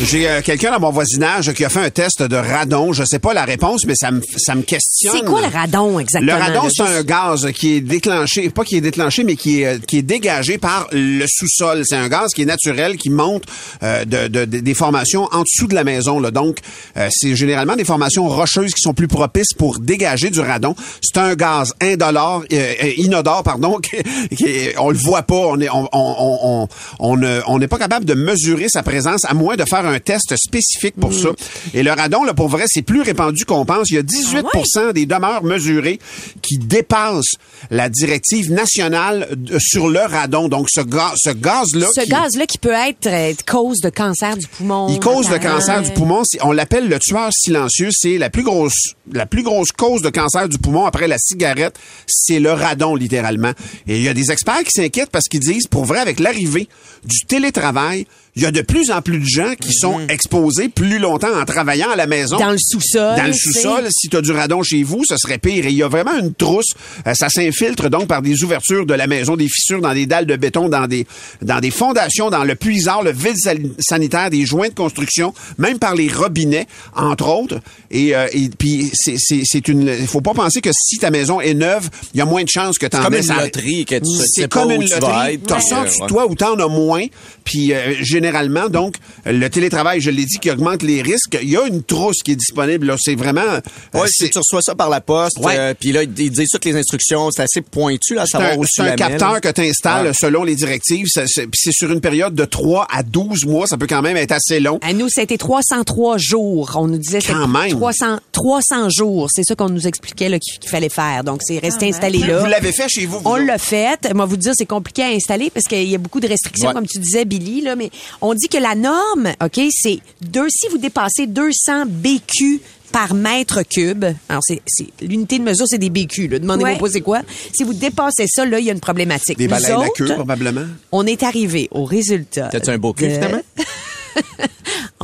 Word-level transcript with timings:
J'ai 0.00 0.28
euh, 0.28 0.40
quelqu'un 0.42 0.70
dans 0.72 0.80
mon 0.80 0.90
voisinage 0.90 1.52
qui 1.52 1.64
a 1.64 1.68
fait 1.68 1.80
un 1.80 1.90
test 1.90 2.22
de 2.22 2.36
radon. 2.36 2.92
Je 2.92 3.04
sais 3.04 3.18
pas 3.18 3.34
la 3.34 3.44
réponse, 3.44 3.84
mais 3.86 3.94
ça 3.96 4.10
me, 4.10 4.20
ça 4.36 4.54
me 4.54 4.62
questionne. 4.62 5.16
C'est 5.18 5.24
quoi 5.24 5.40
le 5.40 5.48
radon 5.52 5.98
exactement? 5.98 6.36
Le 6.36 6.42
radon, 6.42 6.68
c'est 6.70 6.82
un 6.82 7.02
gaz 7.02 7.48
qui 7.54 7.74
est 7.74 7.80
déclenché, 7.80 8.50
pas 8.50 8.64
qui 8.64 8.76
est 8.76 8.80
déclenché, 8.80 9.24
mais 9.24 9.36
qui 9.36 9.62
est, 9.62 9.66
euh, 9.66 9.78
qui 9.86 9.98
est 9.98 10.02
dégagé 10.02 10.58
par 10.58 10.88
le 10.92 11.24
sous-sol. 11.28 11.82
C'est 11.84 11.96
un 11.96 12.08
gaz 12.08 12.32
qui 12.34 12.42
est 12.42 12.46
naturel, 12.46 12.96
qui 12.96 13.10
monte 13.10 13.44
euh, 13.82 14.04
de, 14.04 14.28
de- 14.28 14.44
de- 14.44 14.60
des 14.60 14.74
formations 14.74 15.28
en 15.32 15.42
dessous 15.42 15.66
de 15.66 15.74
la 15.74 15.84
maison. 15.84 16.20
Là. 16.20 16.30
Donc, 16.30 16.58
euh, 16.96 17.08
c'est 17.10 17.34
généralement 17.36 17.76
des 17.76 17.84
formations 17.84 18.28
rocheuses 18.28 18.72
qui 18.72 18.80
sont 18.80 18.94
plus 18.94 19.08
propices 19.08 19.52
pour 19.56 19.78
dégager 19.80 20.30
du 20.30 20.40
radon. 20.40 20.74
C'est 21.00 21.18
un 21.20 21.34
gaz 21.34 21.72
indolore, 21.80 22.44
euh, 22.52 22.72
euh, 22.82 22.90
inodore, 22.96 23.42
pardon, 23.42 23.78
qui, 23.82 24.36
qui 24.36 24.46
on 24.78 24.90
le 24.90 24.98
voit 24.98 25.22
pas. 25.22 25.34
On 25.34 25.60
est, 25.60 25.68
on, 25.70 25.88
on, 25.92 26.14
on, 26.18 26.38
on, 26.42 26.68
on 27.00 27.16
ne- 27.16 27.40
on 27.46 27.58
n'est 27.58 27.68
pas 27.68 27.78
capable 27.78 28.04
de 28.04 28.14
mesurer 28.14 28.66
sa 28.68 28.82
présence 28.82 29.24
à 29.24 29.34
moins 29.34 29.56
de 29.56 29.64
faire 29.64 29.73
un 29.82 29.98
test 30.00 30.34
spécifique 30.36 30.94
pour 31.00 31.12
ça. 31.14 31.28
Et 31.72 31.82
le 31.82 31.90
radon, 31.92 32.24
là, 32.24 32.34
pour 32.34 32.48
vrai, 32.48 32.64
c'est 32.66 32.82
plus 32.82 33.02
répandu 33.02 33.44
qu'on 33.44 33.64
pense. 33.64 33.90
Il 33.90 33.94
y 33.94 33.98
a 33.98 34.02
18% 34.02 34.92
des 34.92 35.06
demeures 35.06 35.42
mesurées 35.42 35.98
qui 36.42 36.58
dépassent 36.58 37.34
la 37.70 37.88
directive 37.88 38.52
nationale 38.52 39.28
de- 39.36 39.58
sur 39.58 39.88
le 39.88 40.00
radon. 40.00 40.48
Donc, 40.48 40.68
ce, 40.70 40.80
gaz, 40.80 41.12
ce 41.16 41.30
gaz-là... 41.30 41.86
Ce 41.94 42.02
qui- 42.02 42.08
gaz-là 42.10 42.46
qui 42.46 42.58
peut 42.58 42.72
être 42.72 43.06
euh, 43.06 43.32
cause 43.46 43.78
de 43.80 43.88
cancer 43.90 44.36
du 44.36 44.46
poumon. 44.46 44.88
il 44.90 45.00
cause 45.00 45.28
le 45.28 45.36
notamment. 45.36 45.54
cancer 45.56 45.82
du 45.82 45.90
poumon. 45.92 46.22
On 46.42 46.52
l'appelle 46.52 46.88
le 46.88 46.98
tueur 46.98 47.30
silencieux. 47.32 47.88
C'est 47.92 48.18
la 48.18 48.30
plus 48.30 48.42
grosse, 48.42 48.94
la 49.12 49.26
plus 49.26 49.42
grosse 49.42 49.72
cause 49.72 50.02
de 50.02 50.10
cancer 50.10 50.48
du 50.48 50.58
poumon 50.58 50.84
après 50.86 51.08
la 51.08 51.18
cigarette. 51.18 51.76
C'est 52.06 52.40
le 52.40 52.52
radon, 52.52 52.94
littéralement. 52.94 53.52
Et 53.86 53.96
il 53.96 54.02
y 54.02 54.08
a 54.08 54.14
des 54.14 54.30
experts 54.30 54.62
qui 54.64 54.70
s'inquiètent 54.72 55.10
parce 55.10 55.26
qu'ils 55.28 55.40
disent, 55.40 55.66
pour 55.66 55.84
vrai, 55.84 55.98
avec 56.00 56.20
l'arrivée 56.20 56.68
du 57.04 57.18
télétravail, 57.26 58.06
il 58.36 58.42
y 58.42 58.46
a 58.46 58.50
de 58.50 58.62
plus 58.62 58.90
en 58.90 59.00
plus 59.00 59.18
de 59.20 59.24
gens 59.24 59.54
qui 59.60 59.72
sont 59.72 60.00
exposés 60.08 60.68
plus 60.68 60.98
longtemps 60.98 61.32
en 61.40 61.44
travaillant 61.44 61.90
à 61.90 61.96
la 61.96 62.06
maison. 62.06 62.36
Mhm. 62.36 62.42
Dans 62.42 62.50
le 62.52 62.58
sous-sol. 62.58 63.16
Dans 63.16 63.24
le 63.26 63.32
tu 63.32 63.38
sous-sol, 63.38 63.88
si 63.90 64.08
tu 64.08 64.16
as 64.16 64.20
du 64.22 64.32
radon 64.32 64.62
chez 64.62 64.82
vous, 64.82 65.04
ce 65.08 65.16
serait 65.16 65.38
pire. 65.38 65.66
Et 65.66 65.70
il 65.70 65.76
y 65.76 65.82
a 65.82 65.88
vraiment 65.88 66.18
une 66.18 66.34
trousse. 66.34 66.72
Euh, 67.06 67.14
ça 67.14 67.28
s'infiltre 67.28 67.88
donc 67.90 68.08
par 68.08 68.22
des 68.22 68.42
ouvertures 68.42 68.86
de 68.86 68.94
la 68.94 69.06
maison, 69.06 69.36
des 69.36 69.48
fissures 69.48 69.80
dans 69.80 69.94
des 69.94 70.06
dalles 70.06 70.26
de 70.26 70.36
béton, 70.36 70.68
dans 70.68 70.86
des, 70.86 71.06
dans 71.42 71.60
des 71.60 71.70
fondations, 71.70 72.28
dans 72.30 72.44
le 72.44 72.54
puisard, 72.56 73.02
le 73.02 73.12
vide 73.12 73.36
sanitaire, 73.78 74.30
des 74.30 74.44
joints 74.44 74.68
de 74.68 74.74
construction, 74.74 75.32
même 75.58 75.78
par 75.78 75.94
les 75.94 76.08
robinets, 76.08 76.66
entre 76.96 77.28
autres. 77.28 77.60
Et, 77.90 78.16
euh, 78.16 78.26
et 78.32 78.48
puis, 78.48 78.90
c'est- 78.94 79.16
c'est 79.18 79.42
c'est 79.44 79.68
une. 79.68 79.88
Il 80.00 80.06
faut 80.08 80.20
pas 80.20 80.34
penser 80.34 80.60
que 80.60 80.70
si 80.72 80.98
ta 80.98 81.10
maison 81.10 81.40
est 81.40 81.54
neuve, 81.54 81.88
il 82.14 82.18
y 82.18 82.20
a 82.20 82.24
moins 82.24 82.42
de 82.42 82.48
chances 82.48 82.78
que 82.78 82.86
tu 82.86 82.96
en 82.96 83.02
comme 83.04 83.14
une 83.14 83.26
loterie 83.28 83.84
que 83.84 83.94
tu 83.96 84.04
sais 84.18 84.24
C'est 84.26 84.48
pas 84.48 84.60
comme 84.62 84.72
où 84.72 84.82
une 84.82 84.88
tu 84.88 84.94
loterie. 84.94 85.38
de 85.38 85.52
Ouais. 85.52 86.06
toi 86.08 86.26
ou 86.28 86.34
t'en 86.34 86.54
as 86.58 86.68
moins. 86.68 87.04
Puis 87.44 87.72
euh, 87.72 87.92
généralement, 88.24 88.68
donc, 88.68 88.94
le 89.26 89.48
télétravail, 89.48 90.00
je 90.00 90.10
l'ai 90.10 90.24
dit, 90.24 90.38
qui 90.38 90.50
augmente 90.50 90.82
les 90.82 91.02
risques. 91.02 91.38
Il 91.42 91.50
y 91.50 91.56
a 91.56 91.66
une 91.66 91.82
trousse 91.82 92.22
qui 92.24 92.32
est 92.32 92.36
disponible. 92.36 92.86
là. 92.86 92.96
C'est 92.98 93.14
vraiment... 93.14 93.40
euh, 93.42 93.60
Ouais, 93.92 94.08
si 94.08 94.30
tu 94.30 94.38
reçois 94.38 94.62
ça 94.62 94.74
par 94.74 94.88
la 94.88 95.00
poste, 95.00 95.38
Ouais. 95.40 95.54
euh, 95.58 95.74
puis 95.78 95.92
là, 95.92 96.02
ils 96.04 96.10
disent 96.30 96.48
toutes 96.50 96.64
les 96.64 96.74
instructions, 96.76 97.30
c'est 97.30 97.42
assez 97.42 97.60
pointu, 97.60 98.14
là, 98.14 98.22
à 98.22 98.26
savoir 98.26 98.52
un, 98.52 98.56
où 98.56 98.64
tu 98.64 98.70
c'est 98.72 98.82
un 98.82 98.96
capteur 98.96 99.32
là. 99.34 99.40
que 99.40 99.48
tu 99.50 99.60
installes 99.60 100.06
Ouais. 100.06 100.12
selon 100.18 100.42
les 100.44 100.54
directives. 100.54 101.06
C'est, 101.08 101.24
puis 101.46 101.60
c'est 101.62 101.72
sur 101.72 101.90
une 101.92 102.00
période 102.00 102.34
de 102.34 102.44
3 102.44 102.86
à 102.90 103.02
12 103.02 103.44
mois. 103.44 103.66
Ça 103.66 103.76
peut 103.76 103.86
quand 103.86 104.02
même 104.02 104.16
être 104.16 104.32
assez 104.32 104.58
long. 104.60 104.78
À 104.82 104.92
nous, 104.92 105.08
c'était 105.08 105.36
303 105.36 106.16
jours. 106.18 106.72
On 106.76 106.86
nous 106.86 106.98
disait 106.98 107.18
Quand 107.20 107.34
c'était 107.46 107.58
même. 107.68 107.70
300, 107.78 108.18
300 108.32 108.88
jours. 108.90 109.28
C'est 109.32 109.44
ça 109.44 109.54
qu'on 109.54 109.68
nous 109.68 109.86
expliquait 109.86 110.28
là, 110.28 110.38
qu'il 110.38 110.68
fallait 110.68 110.88
faire. 110.88 111.24
Donc, 111.24 111.40
c'est 111.42 111.58
rester 111.58 111.88
installé 111.88 112.18
là. 112.18 112.38
Vous 112.40 112.46
l'avez 112.46 112.72
fait 112.72 112.88
chez 112.88 113.06
vous? 113.06 113.18
vous 113.20 113.28
On 113.28 113.36
l'a 113.36 113.58
fait. 113.58 114.12
Moi, 114.14 114.24
vous 114.24 114.36
dire, 114.36 114.52
c'est 114.56 114.66
compliqué 114.66 115.02
à 115.02 115.08
installer 115.08 115.50
parce 115.50 115.66
qu'il 115.66 115.88
y 115.88 115.94
a 115.94 115.98
beaucoup 115.98 116.20
de 116.20 116.28
restrictions, 116.28 116.68
Ouais. 116.68 116.74
comme 116.74 116.86
tu 116.86 116.98
disais, 116.98 117.24
Billy. 117.24 117.60
Là, 117.60 117.76
mais 117.76 117.90
on 118.20 118.34
dit 118.34 118.48
que 118.48 118.58
la 118.58 118.74
norme, 118.74 119.32
ok, 119.42 119.60
c'est 119.70 119.98
deux. 120.20 120.46
Si 120.50 120.68
vous 120.68 120.78
dépassez 120.78 121.26
200 121.26 121.84
BQ 121.86 122.60
par 122.92 123.12
mètre 123.14 123.62
cube. 123.68 124.04
Alors, 124.28 124.42
c'est, 124.46 124.62
c'est- 124.66 124.86
l'unité 125.02 125.38
de 125.40 125.44
mesure, 125.44 125.66
c'est 125.68 125.78
des 125.78 125.90
BQ. 125.90 126.28
Là. 126.28 126.38
Demandez-moi 126.38 126.72
Ouais. 126.74 126.78
pas 126.78 126.88
c'est 126.88 127.00
quoi. 127.00 127.22
Si 127.52 127.64
vous 127.64 127.74
dépassez 127.74 128.26
ça, 128.28 128.44
là, 128.46 128.60
il 128.60 128.66
y 128.66 128.70
a 128.70 128.72
une 128.72 128.78
problématique. 128.80 129.36
Des 129.36 129.48
baleines 129.48 129.80
à 129.82 129.88
queue, 129.88 130.14
probablement. 130.14 130.66
on 130.92 131.04
est 131.06 131.22
arrivé 131.24 131.68
au 131.72 131.84
résultat. 131.84 132.48
T'as-tu 132.52 132.70
un 132.70 132.78
beau 132.78 132.92
cul, 132.92 133.08
de- 133.08 133.14
finalement? 133.14 133.42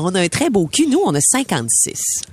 on 0.05 0.15
a 0.15 0.21
un 0.21 0.29
très 0.29 0.51
beau 0.51 0.67
cul. 0.67 0.87
Nous, 0.87 1.01
on 1.05 1.15
a 1.15 1.21
56. 1.21 1.93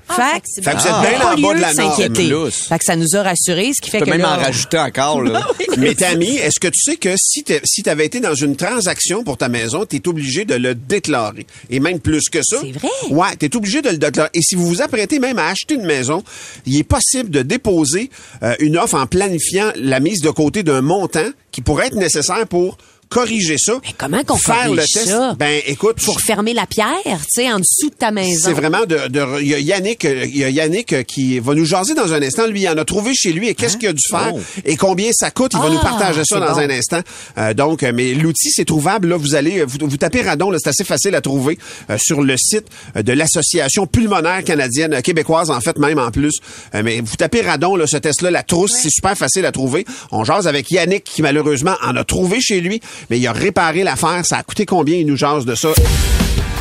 fait, 0.10 0.14
que- 0.42 0.64
Fait 0.64 0.72
que 0.72 0.78
vous 0.78 0.88
êtes 0.88 0.94
Ah. 0.94 1.06
bien 1.10 1.20
en 1.22 1.42
bas 1.42 1.54
de 1.56 1.62
la 1.62 1.74
norme. 1.74 2.52
Fait 2.52 2.78
que 2.80 2.86
ça 2.86 2.96
nous 2.96 3.16
a 3.16 3.24
rassurés, 3.24 3.72
ce 3.76 3.82
qui 3.82 3.90
fait 3.90 4.00
Tu 4.00 4.06
peux 4.06 4.12
que 4.12 4.18
même 4.18 4.22
là, 4.22 4.38
en 4.38 4.42
rajouter 4.42 4.78
encore, 4.80 5.22
là. 5.22 5.46
Mais 5.78 5.94
Tammy, 5.96 6.38
est-ce 6.38 6.60
que 6.60 6.68
tu 6.68 6.80
sais 6.82 6.96
que 6.96 7.16
si 7.18 7.44
tu 7.44 7.54
si 7.66 7.88
avais 7.90 8.06
été 8.06 8.20
dans 8.20 8.34
une 8.36 8.56
transaction 8.56 9.24
pour 9.24 9.38
ta 9.38 9.50
maison, 9.50 9.86
tu 9.86 9.98
es 9.98 10.08
obligé 10.08 10.46
de 10.46 10.56
le 10.56 10.76
déclarer? 10.76 11.46
Et 11.70 11.80
même 11.80 12.00
plus 12.00 12.30
que 12.30 12.40
ça. 12.44 12.58
C'est 12.62 12.72
vrai? 12.72 12.90
Ouais, 13.10 13.36
tu 13.40 13.46
es 13.46 13.56
obligé 13.56 13.82
de 13.82 13.90
le 13.90 13.98
déclarer. 13.98 14.30
Et 14.34 14.42
si 14.42 14.56
vous 14.56 14.66
vous 14.68 14.82
apprêtez 14.82 15.20
même 15.20 15.38
à 15.40 15.48
acheter 15.50 15.76
une 15.76 15.86
maison, 15.86 16.24
il 16.66 16.78
est 16.78 16.84
possible 16.84 17.30
de 17.30 17.42
déposer 17.42 18.10
euh, 18.44 18.56
une 18.60 18.78
offre 18.78 18.96
en 18.96 19.06
planifiant 19.08 19.72
la 19.76 20.00
mise 20.00 20.22
de 20.22 20.30
côté 20.30 20.64
d'un 20.64 20.82
montant 20.82 21.30
qui 21.52 21.62
pourrait 21.62 21.88
être 21.88 21.96
nécessaire 21.96 22.48
pour 22.48 22.78
corriger 23.10 23.58
ça. 23.58 23.74
Mais 23.84 23.94
comment 23.98 24.24
qu'on 24.24 24.38
faire 24.38 24.70
le 24.72 24.82
test? 24.82 25.08
ça? 25.08 25.36
Ben 25.38 25.62
écoute, 25.66 25.98
pour 26.04 26.20
fermer 26.22 26.54
la 26.54 26.66
pierre, 26.66 26.88
tu 27.06 27.42
sais, 27.42 27.52
en 27.52 27.60
dessous 27.60 27.90
de 27.90 27.96
ta 27.96 28.12
maison. 28.12 28.42
c'est 28.46 28.54
vraiment 28.54 28.86
de, 28.86 29.08
de- 29.08 29.42
il 29.42 29.48
y 29.48 29.54
a 29.56 29.60
Yannick, 29.60 30.06
euh, 30.06 30.26
il 30.26 30.38
y 30.38 30.44
a 30.44 30.50
Yannick 30.50 30.94
euh, 30.94 31.04
qui 31.04 31.40
va 31.40 31.54
nous 31.56 31.66
jaser 31.66 31.94
dans 31.94 32.14
un 32.14 32.22
instant. 32.22 32.48
Lui, 32.48 32.62
il 32.62 32.70
en 32.70 32.78
a 32.78 32.86
trouvé 32.86 33.14
chez 33.14 33.32
lui 33.34 33.48
et 33.50 33.56
qu'est-ce 33.56 33.78
qu'il 33.78 33.88
a 33.90 33.94
dû 33.94 34.04
faire? 34.10 34.32
Oh. 34.34 34.40
et 34.66 34.76
combien 34.76 35.12
ça 35.14 35.32
coûte? 35.32 35.52
Il 35.54 35.60
va 35.60 35.66
Ah, 35.68 35.72
nous 35.74 35.80
partager 35.80 36.22
ça 36.26 36.40
dans 36.40 36.54
bon. 36.54 36.60
un 36.60 36.70
instant. 36.70 37.02
Euh, 37.38 37.54
donc, 37.54 37.84
euh, 37.84 37.92
mais 37.94 38.14
l'outil 38.14 38.50
c'est 38.52 38.66
trouvable. 38.66 39.08
Là, 39.10 39.18
vous 39.18 39.36
allez, 39.36 39.64
vous, 39.64 39.78
vous 39.82 39.98
tapez 39.98 40.22
radon. 40.22 40.50
là, 40.52 40.58
C'est 40.62 40.70
assez 40.70 40.84
facile 40.84 41.16
à 41.16 41.22
trouver 41.22 41.58
euh, 41.90 41.98
sur 42.00 42.22
le 42.22 42.36
site 42.38 42.66
euh, 42.96 43.04
de 43.04 43.14
l'association 43.14 43.88
pulmonaire 43.88 44.44
canadienne 44.44 44.94
euh, 44.96 45.02
québécoise 45.02 45.50
en 45.52 45.62
fait 45.62 45.78
même 45.78 46.00
en 46.00 46.12
plus. 46.12 46.40
Euh, 46.76 46.82
mais 46.84 47.02
vous 47.02 47.16
tapez 47.16 47.42
radon, 47.42 47.76
là, 47.76 47.86
ce 47.88 47.98
test-là, 47.98 48.32
la 48.32 48.44
trousse, 48.44 48.72
c'est 48.82 48.90
super 48.90 49.18
facile 49.18 49.46
à 49.46 49.52
trouver. 49.52 49.86
On 50.12 50.24
jase 50.24 50.48
avec 50.48 50.70
Yannick 50.72 51.04
qui 51.04 51.22
malheureusement 51.22 51.76
en 51.84 51.96
a 51.96 52.04
trouvé 52.04 52.40
chez 52.42 52.62
lui, 52.62 52.82
mais 53.10 53.20
il 53.20 53.28
a 53.28 53.32
réparé 53.34 53.84
l'affaire. 53.84 54.22
Ça 54.26 54.38
a 54.38 54.44
coûté 54.44 54.66
combien? 54.66 54.98
Il 54.98 55.06
nous 55.08 55.18
jase 55.18 55.46
de 55.46 55.56
ça. 55.56 55.70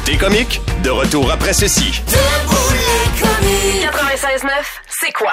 Des 0.05 0.17
comiques, 0.17 0.61
de 0.83 0.91
retour 0.91 1.31
après 1.31 1.53
ceci. 1.53 2.03
Debout 2.07 2.57
les 2.73 3.21
comiques. 3.21 3.91
96.9, 3.91 4.51
c'est 4.89 5.13
quoi? 5.13 5.33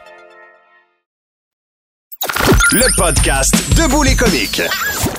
Le 2.73 2.87
podcast 2.95 3.53
Debout 3.75 4.01
les 4.03 4.15
comiques. 4.15 4.61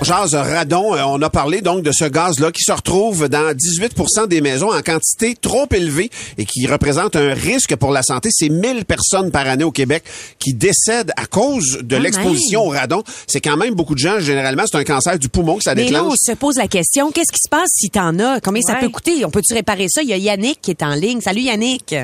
Jazz 0.01 0.35
Radon, 0.35 0.95
euh, 0.95 1.03
on 1.07 1.21
a 1.21 1.29
parlé 1.29 1.61
donc 1.61 1.83
de 1.83 1.93
ce 1.93 2.07
gaz-là 2.07 2.51
qui 2.51 2.63
se 2.63 2.73
retrouve 2.73 3.29
dans 3.29 3.53
18% 3.53 4.27
des 4.27 4.41
maisons 4.41 4.73
en 4.73 4.81
quantité 4.81 5.35
trop 5.39 5.67
élevée 5.71 6.09
et 6.39 6.47
qui 6.47 6.67
représente 6.67 7.15
un 7.15 7.35
risque 7.35 7.77
pour 7.77 7.91
la 7.91 8.03
santé. 8.03 8.31
C'est 8.33 8.49
1000 8.49 8.87
personnes 8.87 9.31
par 9.31 9.47
année 9.47 9.65
au 9.65 9.71
Québec 9.71 10.03
qui 10.39 10.55
décèdent 10.55 11.13
à 11.19 11.27
cause 11.27 11.81
de 11.83 11.97
Quand 11.97 12.03
l'exposition 12.03 12.63
au 12.63 12.71
radon. 12.71 13.03
C'est 13.27 13.43
quand 13.43 13.59
même 13.59 13.75
beaucoup 13.75 13.95
de 13.95 14.01
gens. 14.01 14.19
Généralement, 14.19 14.63
c'est 14.65 14.79
un 14.79 14.85
cancer 14.85 15.19
du 15.19 15.29
poumon 15.29 15.59
que 15.59 15.65
ça 15.65 15.75
Mais 15.75 15.83
là, 15.83 15.89
déclenche. 16.01 16.13
on 16.15 16.33
se 16.33 16.37
pose 16.37 16.57
la 16.57 16.69
question, 16.69 17.11
qu'est-ce 17.11 17.33
qui 17.33 17.41
se 17.45 17.51
passe 17.51 17.69
si 17.75 17.91
t'en 17.91 18.19
as? 18.19 18.41
Combien 18.41 18.63
ça 18.63 18.77
peut 18.77 18.89
coûter? 18.89 19.27
On 19.27 19.31
peut-tu 19.31 19.53
réparer 19.53 19.89
ça? 19.91 20.01
Il 20.03 20.09
y 20.09 20.15
a 20.15 20.17
Yannick 20.17 20.63
qui 20.63 20.71
est 20.71 20.83
en 20.83 20.95
ligne. 20.95 21.21
Salut 21.21 21.43
Yannick. 21.43 21.95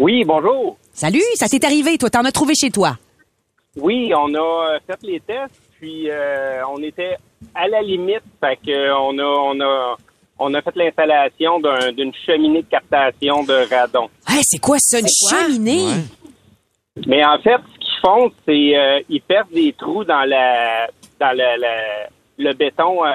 Oui, 0.00 0.24
bonjour. 0.26 0.76
Salut, 0.92 1.22
ça 1.36 1.48
t'est 1.48 1.64
arrivé, 1.64 1.98
toi, 1.98 2.10
t'en 2.10 2.24
as 2.24 2.32
trouvé 2.32 2.54
chez 2.54 2.70
toi. 2.70 2.98
Oui, 3.76 4.12
on 4.16 4.34
a 4.34 4.38
euh, 4.74 4.78
fait 4.86 4.98
les 5.02 5.20
tests, 5.20 5.60
puis 5.78 6.10
euh, 6.10 6.62
on 6.74 6.82
était 6.82 7.16
à 7.54 7.68
la 7.68 7.82
limite, 7.82 8.22
fait 8.40 8.56
que 8.64 8.70
euh, 8.70 8.96
on 8.98 9.18
a 9.18 9.24
on 9.24 9.60
a 9.60 9.96
on 10.38 10.54
a 10.54 10.62
fait 10.62 10.74
l'installation 10.76 11.60
d'un- 11.60 11.92
d'une 11.92 12.12
cheminée 12.26 12.62
de 12.62 12.68
captation 12.68 13.42
de 13.44 13.68
radon. 13.74 14.08
Hey, 14.28 14.40
c'est 14.42 14.58
quoi 14.60 14.76
ça, 14.78 14.98
une 15.00 15.08
C'est 15.08 15.34
cheminée? 15.36 15.84
Mais 17.06 17.24
en 17.24 17.38
fait, 17.38 17.56
ce 17.74 17.78
qu'ils 17.78 18.00
font, 18.02 18.30
c'est 18.46 18.76
euh, 18.78 19.00
ils 19.08 19.20
percent 19.22 19.50
des 19.52 19.72
trous 19.74 20.04
dans 20.04 20.24
la 20.28 20.88
dans 21.20 21.36
la- 21.36 21.56
la- 21.56 22.08
le 22.38 22.52
béton 22.54 23.04
euh, 23.04 23.10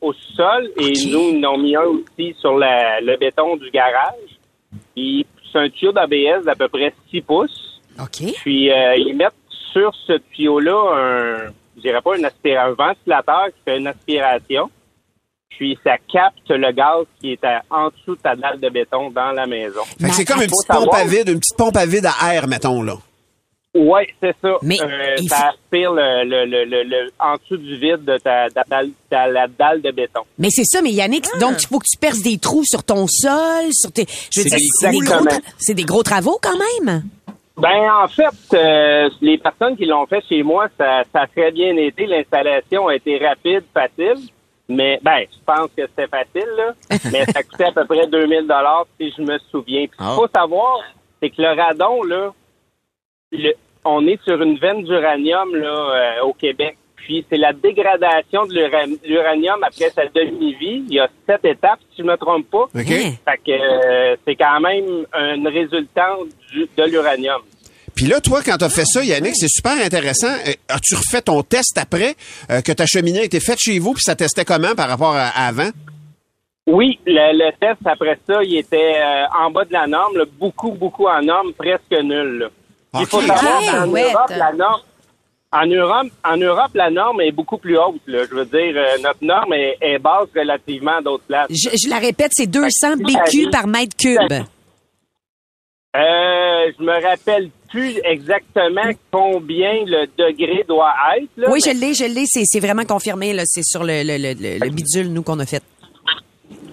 au 0.00 0.12
sol 0.12 0.70
et 0.76 0.92
nous 1.10 1.30
ils 1.36 1.46
en 1.46 1.54
ont 1.54 1.58
mis 1.58 1.76
un 1.76 1.82
aussi 1.82 2.34
sur 2.40 2.56
la- 2.56 3.00
le 3.00 3.16
béton 3.16 3.56
du 3.56 3.70
garage. 3.70 4.38
Puis 4.94 5.26
c'est 5.52 5.58
un 5.58 5.68
tuyau 5.68 5.92
d'ABS 5.92 6.44
d'à 6.44 6.54
peu 6.54 6.68
près 6.68 6.92
6 7.10 7.20
pouces. 7.22 7.80
OK. 8.00 8.32
Puis 8.42 8.70
euh, 8.70 8.96
ils 8.96 9.14
mettent 9.16 9.34
sur 9.72 9.92
ce 10.06 10.14
tuyau-là 10.32 10.94
un, 10.96 11.52
je 11.76 11.80
dirais 11.82 12.00
pas 12.02 12.16
un 12.16 12.24
aspirateur, 12.24 12.74
un 12.78 12.88
ventilateur 12.88 13.46
qui 13.46 13.62
fait 13.64 13.78
une 13.78 13.86
aspiration. 13.86 14.70
Puis 15.50 15.78
ça 15.84 15.96
capte 16.10 16.48
le 16.48 16.72
gaz 16.72 17.04
qui 17.20 17.32
est 17.32 17.44
à- 17.44 17.62
en 17.70 17.88
dessous 17.88 18.16
de 18.16 18.20
ta 18.22 18.34
dalle 18.34 18.58
de 18.60 18.68
béton 18.70 19.10
dans 19.10 19.32
la 19.32 19.46
maison. 19.46 19.82
Fait 20.00 20.08
que 20.08 20.14
c'est 20.14 20.24
comme 20.24 20.40
une 20.40 20.48
petite 20.48 20.68
pompe 20.68 20.94
à 20.94 21.04
vide, 21.04 21.28
une 21.28 21.38
petite 21.40 21.56
pompe 21.56 21.76
à 21.76 21.84
vide 21.86 22.06
à 22.06 22.34
air, 22.34 22.46
mettons, 22.48 22.82
là. 22.82 22.94
Ouais, 23.72 24.08
c'est 24.20 24.34
ça. 24.42 24.54
Mais 24.62 24.80
Euh, 24.82 25.16
ça 25.28 25.36
faut- 25.36 25.44
aspire 25.44 25.92
le, 25.92 26.24
le, 26.24 26.44
le, 26.44 26.64
le, 26.64 26.82
le- 26.82 27.12
en 27.20 27.36
dessous 27.36 27.56
du 27.56 27.76
vide 27.76 28.04
de 28.04 28.18
ta, 28.18 28.48
ta, 28.50 28.64
dalle- 28.68 28.90
ta- 29.08 29.28
la 29.28 29.46
dalle 29.46 29.80
de 29.80 29.92
béton. 29.92 30.22
Mais 30.38 30.48
c'est 30.50 30.64
ça, 30.64 30.82
mais 30.82 30.90
Yannick, 30.90 31.26
donc 31.38 31.62
il 31.62 31.66
faut 31.68 31.78
que 31.78 31.84
tu 31.88 31.96
perces 31.96 32.20
des 32.20 32.38
trous 32.38 32.64
sur 32.64 32.82
ton 32.82 33.06
sol, 33.06 33.66
sur 33.70 33.92
tes. 33.92 34.06
Je 34.32 34.40
veux 34.40 34.48
C'est 34.48 34.56
dire, 34.56 34.68
c'est 34.80 34.90
des, 34.90 34.98
gros 34.98 35.24
c'est 35.58 35.74
des 35.74 35.84
gros 35.84 36.02
travaux 36.02 36.40
quand 36.42 36.56
même. 36.84 37.04
Ben 37.60 37.90
en 38.02 38.08
fait, 38.08 38.54
euh, 38.56 39.08
les 39.20 39.38
personnes 39.38 39.76
qui 39.76 39.84
l'ont 39.84 40.06
fait 40.06 40.24
chez 40.28 40.42
moi, 40.42 40.68
ça, 40.78 41.02
ça 41.12 41.22
a 41.22 41.26
très 41.26 41.50
bien 41.50 41.76
été. 41.76 42.06
L'installation 42.06 42.88
a 42.88 42.94
été 42.96 43.18
rapide, 43.18 43.64
facile. 43.74 44.16
Mais 44.68 44.98
ben, 45.02 45.24
je 45.30 45.38
pense 45.44 45.66
que 45.76 45.82
c'était 45.86 46.06
facile, 46.06 46.48
là. 46.56 46.72
mais 47.12 47.24
ça 47.26 47.42
coûtait 47.42 47.64
à 47.64 47.72
peu 47.72 47.84
près 47.86 48.06
2000 48.06 48.42
dollars 48.42 48.86
si 49.00 49.12
je 49.16 49.22
me 49.22 49.38
souviens. 49.50 49.86
Puis 49.86 49.96
ce 49.98 50.04
qu'il 50.04 50.14
faut 50.14 50.28
savoir, 50.34 50.78
c'est 51.20 51.30
que 51.30 51.42
le 51.42 51.60
radon, 51.60 52.02
là, 52.04 52.30
le- 53.32 53.54
on 53.84 54.06
est 54.06 54.22
sur 54.22 54.40
une 54.42 54.58
veine 54.58 54.84
d'uranium 54.84 55.54
là 55.56 55.68
euh, 56.20 56.22
au 56.24 56.32
Québec. 56.34 56.76
Puis 57.04 57.24
c'est 57.28 57.36
la 57.38 57.52
dégradation 57.52 58.46
de 58.46 58.54
l'ura- 58.54 58.84
l'uranium 59.04 59.62
après 59.62 59.90
sa 59.90 60.06
demi-vie. 60.06 60.84
Il 60.88 60.94
y 60.94 61.00
a 61.00 61.08
sept 61.28 61.44
étapes, 61.44 61.80
si 61.90 61.98
je 61.98 62.02
ne 62.02 62.08
me 62.12 62.16
trompe 62.16 62.48
pas. 62.50 62.64
OK. 62.64 62.72
Fait 62.86 63.16
que 63.44 63.50
euh, 63.50 64.16
c'est 64.26 64.36
quand 64.36 64.60
même 64.60 65.06
une 65.36 65.48
résultante 65.48 66.28
du- 66.52 66.68
de 66.76 66.84
l'uranium. 66.84 67.40
Puis 67.96 68.06
là, 68.06 68.20
toi, 68.20 68.40
quand 68.44 68.56
t'as 68.58 68.68
fait 68.70 68.84
ça, 68.86 69.02
Yannick, 69.02 69.34
c'est 69.34 69.48
super 69.48 69.72
intéressant. 69.84 70.28
Euh, 70.46 70.52
As-tu 70.68 70.94
refait 70.94 71.20
ton 71.22 71.42
test 71.42 71.76
après 71.78 72.14
euh, 72.50 72.60
que 72.60 72.72
ta 72.72 72.86
cheminée 72.86 73.20
a 73.20 73.24
été 73.24 73.40
faite 73.40 73.58
chez 73.60 73.78
vous, 73.78 73.92
puis 73.94 74.02
ça 74.02 74.14
testait 74.14 74.44
comment 74.44 74.74
par 74.76 74.88
rapport 74.88 75.14
à, 75.14 75.26
à 75.28 75.48
avant? 75.48 75.68
Oui, 76.66 76.98
le, 77.06 77.32
le 77.36 77.50
test 77.58 77.80
après 77.84 78.18
ça, 78.28 78.42
il 78.44 78.56
était 78.56 78.94
euh, 79.02 79.24
en 79.38 79.50
bas 79.50 79.64
de 79.64 79.72
la 79.72 79.86
norme, 79.86 80.16
là, 80.18 80.24
beaucoup, 80.38 80.70
beaucoup 80.72 81.06
en 81.08 81.20
norme, 81.22 81.52
presque 81.54 81.90
nul. 81.90 82.38
là. 82.38 82.48
Il 83.00 83.06
faut 83.06 83.20
savoir 83.20 83.60
Ah, 83.68 83.84
qu'en 83.84 83.88
ouais. 83.90 84.02
Europe, 84.12 84.30
la 84.36 84.52
norme, 84.52 84.80
en 85.52 85.66
Europe, 85.66 86.06
en 86.24 86.36
Europe, 86.36 86.70
la 86.74 86.90
norme 86.90 87.20
est 87.22 87.32
beaucoup 87.32 87.58
plus 87.58 87.76
haute. 87.76 88.00
Là. 88.06 88.24
Je 88.30 88.34
veux 88.34 88.44
dire, 88.44 88.72
euh, 88.76 88.98
notre 89.02 89.22
norme 89.24 89.52
est, 89.52 89.76
est 89.80 89.98
basse 89.98 90.28
relativement 90.36 90.98
à 90.98 91.02
d'autres 91.02 91.24
places. 91.24 91.48
Je, 91.50 91.70
je 91.70 91.88
la 91.90 91.98
répète, 91.98 92.30
c'est 92.34 92.46
200 92.46 92.96
BQ 92.98 93.50
par 93.50 93.66
mètre 93.66 93.96
cube. 93.96 94.18
Euh, 95.96 96.70
je 96.78 96.84
me 96.84 97.02
rappelle 97.04 97.50
plus 97.68 97.98
exactement 98.04 98.90
combien 99.10 99.84
le 99.84 100.06
degré 100.16 100.64
doit 100.68 100.94
être. 101.16 101.28
là, 101.36 101.48
Oui, 101.50 101.60
mais- 101.66 101.72
je 101.74 101.78
l'ai, 101.80 101.94
je 101.94 102.04
l'ai, 102.04 102.24
c'est 102.26 102.60
vraiment 102.60 102.84
confirmé. 102.84 103.34
C'est 103.46 103.64
sur 103.64 103.82
le, 103.82 104.04
le, 104.04 104.16
le, 104.16 104.34
le- 104.34 104.58
le 104.64 104.70
bidule, 104.70 105.12
nous, 105.12 105.22
qu'on 105.24 105.40
a 105.40 105.46
fait. 105.46 105.62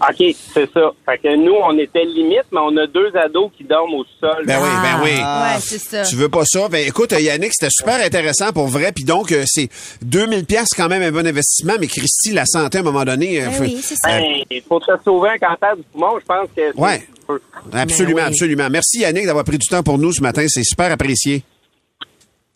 OK, 0.01 0.35
c'est 0.53 0.71
ça. 0.73 0.91
Fait 1.05 1.17
que 1.17 1.35
nous, 1.35 1.53
on 1.63 1.77
était 1.77 2.03
limite, 2.05 2.43
mais 2.51 2.59
on 2.63 2.75
a 2.77 2.87
deux 2.87 3.11
ados 3.15 3.51
qui 3.57 3.63
dorment 3.63 3.95
au 3.95 4.05
sol. 4.19 4.43
Ben 4.45 4.59
oui, 4.61 4.69
ben 4.81 4.99
oui. 5.03 5.11
Ah. 5.23 5.57
c'est 5.59 5.79
ça. 5.79 6.03
Tu 6.03 6.15
veux 6.15 6.29
pas 6.29 6.43
ça? 6.45 6.67
Ben 6.69 6.87
écoute, 6.87 7.11
Yannick, 7.19 7.51
c'était 7.53 7.71
super 7.71 8.03
intéressant 8.05 8.51
pour 8.51 8.67
vrai. 8.67 8.91
Puis 8.91 9.03
donc, 9.03 9.31
euh, 9.31 9.43
c'est 9.45 9.69
2000 10.01 10.45
pièces 10.45 10.69
quand 10.75 10.87
même 10.87 11.01
un 11.01 11.11
bon 11.11 11.25
investissement. 11.25 11.73
Mais 11.79 11.87
Christy, 11.87 12.31
la 12.33 12.45
santé, 12.45 12.77
à 12.77 12.81
un 12.81 12.83
moment 12.83 13.05
donné... 13.05 13.41
euh, 13.43 13.49
Ben, 13.59 13.69
il 14.51 14.61
faut 14.67 14.79
se 14.81 14.91
sauver 15.03 15.29
un 15.29 15.37
cancer 15.37 15.75
du 15.75 15.83
poumon, 15.91 16.19
je 16.19 16.25
pense 16.25 16.47
que 16.55 16.71
c'est- 16.73 16.79
Ouais. 16.79 17.03
Absolument, 17.73 18.15
Ben 18.15 18.21
oui. 18.23 18.27
absolument. 18.29 18.69
Merci 18.69 18.99
Yannick 18.99 19.25
d'avoir 19.25 19.43
pris 19.43 19.57
du 19.57 19.67
temps 19.67 19.83
pour 19.83 19.97
nous 19.97 20.13
ce 20.13 20.21
matin. 20.21 20.45
C'est 20.47 20.63
super 20.63 20.91
apprécié. 20.91 21.43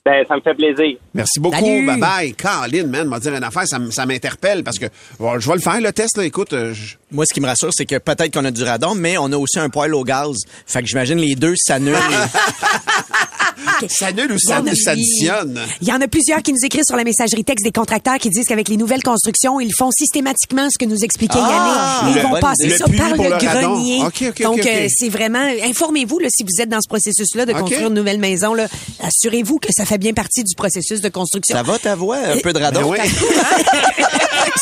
Ben, 0.03 0.25
ça 0.27 0.35
me 0.35 0.41
fait 0.41 0.55
plaisir. 0.55 0.97
Merci 1.13 1.39
beaucoup. 1.39 1.57
Salut. 1.63 1.85
Bye 1.85 1.99
bye. 1.99 2.33
Caroline, 2.33 2.87
man, 2.87 3.07
m'a 3.07 3.19
dire 3.19 3.35
une 3.35 3.43
affaire, 3.43 3.67
ça, 3.67 3.77
ça 3.91 4.07
m'interpelle 4.07 4.63
parce 4.63 4.79
que 4.79 4.87
bon, 5.19 5.37
je 5.39 5.47
vais 5.47 5.53
le 5.55 5.61
faire, 5.61 5.79
le 5.79 5.91
test. 5.93 6.17
Là. 6.17 6.23
Écoute, 6.25 6.53
euh, 6.53 6.73
je- 6.73 6.95
Moi, 7.11 7.23
ce 7.27 7.33
qui 7.33 7.39
me 7.39 7.45
rassure, 7.45 7.69
c'est 7.71 7.85
que 7.85 7.97
peut-être 7.99 8.33
qu'on 8.33 8.45
a 8.45 8.49
du 8.51 8.63
radon, 8.63 8.95
mais 8.95 9.17
on 9.19 9.31
a 9.31 9.37
aussi 9.37 9.59
un 9.59 9.69
poêle 9.69 9.93
au 9.93 10.03
gaz. 10.03 10.35
Fait 10.65 10.81
que 10.81 10.87
j'imagine 10.87 11.19
les 11.19 11.35
deux 11.35 11.53
s'annulent. 11.55 11.93
ça 13.89 14.07
annule 14.07 14.31
ou 14.31 14.37
Il 14.41 14.49
y 14.49 14.53
en 14.53 14.65
a- 14.67 14.75
s'additionne. 14.75 15.59
Il 15.81 15.87
y 15.87 15.91
en 15.91 16.01
a 16.01 16.07
plusieurs 16.07 16.41
qui 16.41 16.53
nous 16.53 16.63
écrivent 16.63 16.83
sur 16.85 16.97
la 16.97 17.03
messagerie 17.03 17.43
texte 17.43 17.63
des 17.63 17.71
contracteurs 17.71 18.17
qui 18.17 18.29
disent 18.29 18.45
qu'avec 18.47 18.67
les 18.67 18.77
nouvelles 18.77 19.03
constructions, 19.03 19.59
ils 19.59 19.73
font 19.73 19.91
systématiquement 19.91 20.67
ce 20.69 20.77
que 20.77 20.85
nous 20.85 21.03
expliquait 21.03 21.39
Ah! 21.41 22.01
Yannick. 22.03 22.17
Ils 22.17 22.21
vont 22.21 22.39
passer 22.39 22.69
ça 22.69 22.85
par 22.85 23.09
le, 23.09 23.37
grenier. 23.37 23.99
Donc, 24.41 24.65
euh, 24.65 24.87
c'est 24.89 25.09
vraiment... 25.09 25.45
Informez-vous 25.63 26.19
là, 26.19 26.27
si 26.29 26.43
vous 26.43 26.61
êtes 26.61 26.69
dans 26.69 26.81
ce 26.81 26.87
processus-là 26.87 27.45
de 27.45 27.53
construire 27.53 27.87
une 27.87 27.93
nouvelle 27.93 28.19
maison. 28.19 28.53
Là, 28.53 28.67
Assurez-vous 29.01 29.57
que 29.59 29.69
ça 29.71 29.85
fait 29.85 29.97
bien 29.97 30.13
partie 30.13 30.43
du 30.43 30.55
processus 30.55 31.01
de 31.01 31.09
construction. 31.09 31.55
Ça 31.55 31.63
va 31.63 31.79
ta 31.79 31.95
voix? 31.95 32.17
Un 32.17 32.37
peu 32.39 32.53
de 32.53 32.59
radon? 32.59 32.81
Ben 32.81 32.87
oui. 32.89 32.97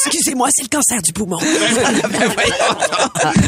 Excusez-moi, 0.06 0.50
c'est 0.52 0.64
le 0.64 0.70
cancer 0.70 1.02
du 1.02 1.14
poumon. 1.14 1.38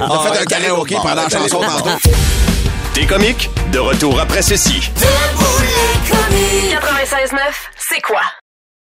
On 0.01 0.13
a 0.13 0.33
fait 0.33 0.39
un 0.42 0.45
karaoké 0.45 0.95
pendant 0.95 1.15
la 1.15 1.30
chanson 1.30 1.62
tantôt. 1.62 1.89
T'es 2.94 3.06
comique? 3.06 3.50
De 3.72 3.80
retour 3.80 4.20
après 4.20 4.42
ceci. 4.42 4.92
96.9, 6.10 7.38
c'est 7.78 8.02
quoi? 8.02 8.22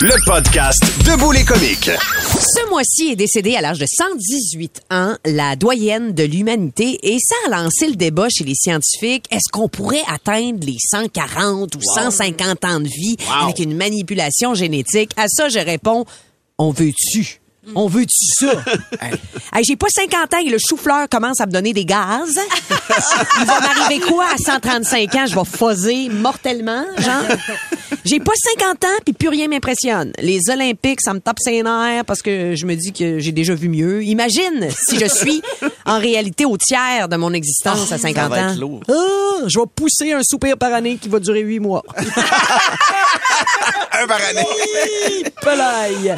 Le 0.00 0.14
podcast 0.26 0.78
Debout 1.06 1.32
les 1.32 1.42
comiques. 1.42 1.90
Ce 1.90 2.68
mois-ci 2.68 3.12
est 3.12 3.16
décédée 3.16 3.56
à 3.56 3.62
l'âge 3.62 3.78
de 3.78 3.86
118 3.86 4.82
ans 4.90 5.14
la 5.24 5.56
doyenne 5.56 6.12
de 6.12 6.22
l'humanité 6.22 6.98
et 7.02 7.16
ça 7.18 7.34
a 7.46 7.62
lancé 7.62 7.88
le 7.88 7.96
débat 7.96 8.28
chez 8.28 8.44
les 8.44 8.54
scientifiques. 8.54 9.24
Est-ce 9.30 9.50
qu'on 9.50 9.70
pourrait 9.70 10.02
atteindre 10.06 10.66
les 10.66 10.76
140 10.78 11.74
ou 11.76 11.80
150 11.80 12.64
ans 12.66 12.80
de 12.80 12.88
vie 12.88 13.16
avec 13.42 13.58
une 13.58 13.74
manipulation 13.74 14.52
génétique? 14.54 15.12
À 15.16 15.28
ça, 15.28 15.48
je 15.48 15.60
réponds, 15.60 16.04
on 16.58 16.72
veut-tu? 16.72 17.40
On 17.74 17.86
veut-tu 17.88 18.26
ça? 18.38 18.52
Hey. 19.00 19.12
Hey, 19.52 19.64
J'ai 19.64 19.76
pas 19.76 19.86
50 19.90 20.34
ans 20.34 20.38
et 20.44 20.48
le 20.48 20.58
chou-fleur 20.58 21.08
commence 21.08 21.40
à 21.40 21.46
me 21.46 21.52
donner 21.52 21.72
des 21.72 21.84
gaz. 21.84 22.34
Il 23.40 23.44
va 23.44 23.60
m'arriver 23.60 24.00
quoi 24.06 24.26
à 24.26 24.36
135 24.36 25.14
ans? 25.14 25.26
Je 25.26 25.34
vais 25.34 25.44
fuzzer 25.44 26.08
mortellement, 26.10 26.84
genre? 26.98 27.22
J'ai 28.04 28.20
pas 28.20 28.32
50 28.58 28.84
ans 28.84 28.88
puis 29.04 29.12
plus 29.14 29.28
rien 29.28 29.48
m'impressionne. 29.48 30.12
Les 30.20 30.38
Olympiques, 30.50 31.00
ça 31.02 31.12
me 31.14 31.18
tape 31.20 31.38
ses 31.40 31.62
nerfs 31.62 32.04
parce 32.04 32.22
que 32.22 32.54
je 32.54 32.66
me 32.66 32.74
dis 32.74 32.92
que 32.92 33.18
j'ai 33.18 33.32
déjà 33.32 33.54
vu 33.54 33.68
mieux. 33.68 34.02
Imagine 34.04 34.68
si 34.88 34.98
je 34.98 35.06
suis 35.06 35.42
en 35.84 35.98
réalité 35.98 36.44
au 36.44 36.56
tiers 36.56 37.08
de 37.08 37.16
mon 37.16 37.32
existence 37.32 37.90
à 37.92 37.98
50 37.98 38.30
va 38.30 38.36
ans. 38.46 38.48
être 38.50 38.58
lourd. 38.58 38.80
Ah, 38.88 38.92
je 39.46 39.58
vais 39.58 39.66
pousser 39.74 40.12
un 40.12 40.22
soupir 40.22 40.56
par 40.56 40.72
année 40.72 40.96
qui 40.96 41.08
va 41.08 41.18
durer 41.20 41.40
huit 41.40 41.60
mois. 41.60 41.82
Un 43.92 44.06
par 44.06 44.18
année. 44.30 44.46
Pelaille. 45.40 46.14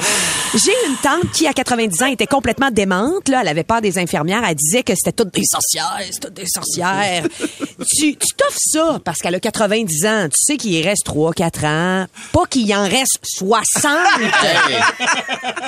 J'ai 0.55 0.73
une 0.89 0.97
tante 0.97 1.31
qui, 1.33 1.47
à 1.47 1.53
90 1.53 2.03
ans, 2.03 2.07
était 2.07 2.27
complètement 2.27 2.71
démente. 2.71 3.29
Là, 3.29 3.41
elle 3.43 3.49
avait 3.49 3.65
peur 3.65 3.81
des 3.83 3.99
infirmières. 3.99 4.43
Elle 4.49 4.55
disait 4.55 4.83
que 4.83 4.95
c'était 4.95 5.13
toutes 5.13 5.35
des 5.35 5.45
sorcières, 5.45 5.99
c'est 6.11 6.21
toutes 6.21 6.35
des 6.35 6.47
sorcières. 6.47 7.25
tu 7.99 8.17
t'offres 8.17 8.59
ça 8.59 8.99
parce 9.05 9.19
qu'elle 9.19 9.35
a 9.35 9.41
90 9.41 10.07
ans. 10.07 10.25
Tu 10.29 10.37
sais 10.53 10.57
qu'il 10.57 10.73
y 10.73 10.83
reste 10.83 11.05
3, 11.05 11.33
4 11.35 11.65
ans. 11.65 12.07
Pas 12.33 12.47
qu'il 12.49 12.67
y 12.67 12.75
en 12.75 12.85
reste 12.85 13.19
60. 13.25 13.93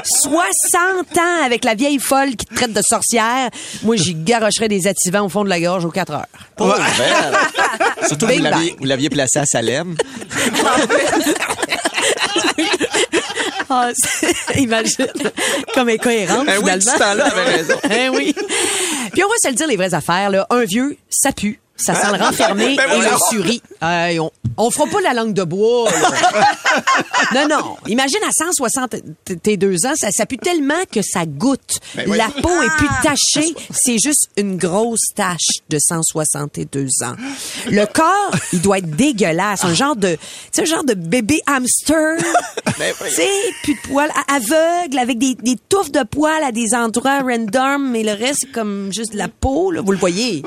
60 0.04 1.18
ans 1.18 1.44
avec 1.44 1.64
la 1.64 1.74
vieille 1.74 1.98
folle 1.98 2.30
qui 2.36 2.46
te 2.46 2.54
traite 2.54 2.72
de 2.72 2.82
sorcière. 2.82 3.50
Moi, 3.82 3.96
j'y 3.96 4.14
garocherais 4.14 4.68
des 4.68 4.86
activants 4.86 5.26
au 5.26 5.28
fond 5.28 5.44
de 5.44 5.50
la 5.50 5.60
gorge 5.60 5.84
aux 5.84 5.90
4 5.90 6.12
heures. 6.12 6.26
Pauvre 6.56 6.76
belle. 6.96 7.36
Surtout 8.08 8.26
que 8.26 8.30
Big 8.32 8.38
vous 8.38 8.44
l'aviez- 8.44 8.70
bang. 8.70 8.78
vous 8.80 8.86
l'aviez 8.86 9.10
placé 9.10 9.38
à 9.40 9.46
Salem. 9.46 9.96
Imagine 14.56 15.06
comme 15.74 15.88
elle 15.88 15.94
est 15.96 15.98
cohérente 15.98 16.46
Ben 16.46 16.58
oui, 16.62 16.72
tout 16.74 16.80
ce 16.80 16.98
temps-là, 16.98 17.26
avait 17.26 17.56
raison. 17.56 17.74
Hein, 17.84 18.10
oui. 18.14 18.34
Puis 19.12 19.24
on 19.24 19.28
va 19.28 19.34
se 19.42 19.48
le 19.48 19.54
dire 19.54 19.66
les 19.66 19.76
vraies 19.76 19.94
affaires 19.94 20.30
là, 20.30 20.46
un 20.50 20.64
vieux, 20.64 20.96
ça 21.08 21.32
pue. 21.32 21.60
Ça 21.80 21.94
sent 21.94 22.16
le 22.16 22.22
renfermé 22.24 22.76
Ben 22.76 22.90
et 22.92 22.98
le 23.00 23.16
suri. 23.30 23.62
On, 23.82 24.30
on 24.56 24.70
fera 24.70 24.86
pas 24.86 25.00
la 25.00 25.14
langue 25.14 25.32
de 25.34 25.42
bois. 25.44 25.90
non, 27.34 27.48
non. 27.48 27.76
Imagine 27.86 28.18
à 28.26 28.30
160 28.32 28.96
t- 29.24 29.36
tes 29.36 29.56
deux 29.56 29.86
ans, 29.86 29.92
ça, 29.96 30.10
ça 30.10 30.26
pue 30.26 30.38
tellement 30.38 30.84
que 30.92 31.00
ça 31.02 31.24
goûte. 31.26 31.78
Ben 31.94 32.14
la 32.14 32.28
peau 32.28 32.62
est 32.62 32.76
plus 32.76 32.88
tachée. 33.02 33.54
C'est 33.72 33.98
juste 33.98 34.28
une 34.36 34.56
grosse 34.56 35.08
tache 35.14 35.60
de 35.68 35.78
162 35.78 36.86
ans. 37.04 37.14
Le 37.70 37.84
corps, 37.86 38.30
il 38.52 38.60
doit 38.60 38.78
être 38.78 38.90
dégueulasse. 38.90 39.64
Un 39.64 39.74
genre 39.74 39.96
de, 39.96 40.14
tu 40.14 40.18
sais, 40.52 40.62
un 40.62 40.64
genre 40.64 40.84
de 40.84 40.94
bébé 40.94 41.40
hamster. 41.46 42.16
Ben 42.78 42.94
Tu 42.98 43.10
sais, 43.14 43.28
plus 43.62 43.74
de 43.74 43.80
poils, 43.88 44.10
a- 44.10 44.34
aveugle, 44.36 44.98
avec 44.98 45.18
des, 45.18 45.34
des 45.34 45.56
touffes 45.68 45.92
de 45.92 46.02
poils 46.02 46.42
à 46.42 46.50
des 46.52 46.72
endroits 46.74 47.20
random, 47.20 47.90
mais 47.90 48.02
le 48.02 48.12
reste, 48.12 48.38
c'est 48.42 48.52
comme 48.52 48.90
juste 48.92 49.12
de 49.12 49.18
la 49.18 49.28
peau, 49.28 49.70
là. 49.70 49.82
Vous 49.82 49.92
le 49.92 49.98
voyez? 49.98 50.42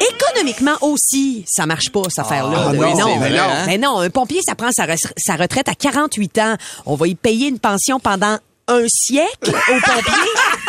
Économiquement 0.00 0.76
aussi, 0.80 1.44
ça 1.48 1.66
marche 1.66 1.90
pas, 1.90 2.02
cette 2.08 2.20
affaire-là. 2.24 2.66
Ah 2.68 2.72
de- 2.72 2.78
oui, 2.78 2.94
non, 2.94 3.18
mais 3.18 3.38
hein? 3.38 3.64
Mais 3.66 3.78
non, 3.78 3.98
un 4.00 4.10
pompier, 4.10 4.40
ça 4.44 4.54
prend 4.54 4.70
sa, 4.72 4.86
re- 4.86 5.12
sa 5.16 5.36
retraite 5.36 5.68
à 5.68 5.74
48 5.74 6.38
ans. 6.38 6.56
On 6.86 6.94
va 6.96 7.06
y 7.08 7.14
payer 7.14 7.48
une 7.48 7.58
pension 7.58 8.00
pendant 8.00 8.38
un 8.68 8.84
siècle 8.88 9.50
au 9.50 9.80
pompier. 9.80 10.12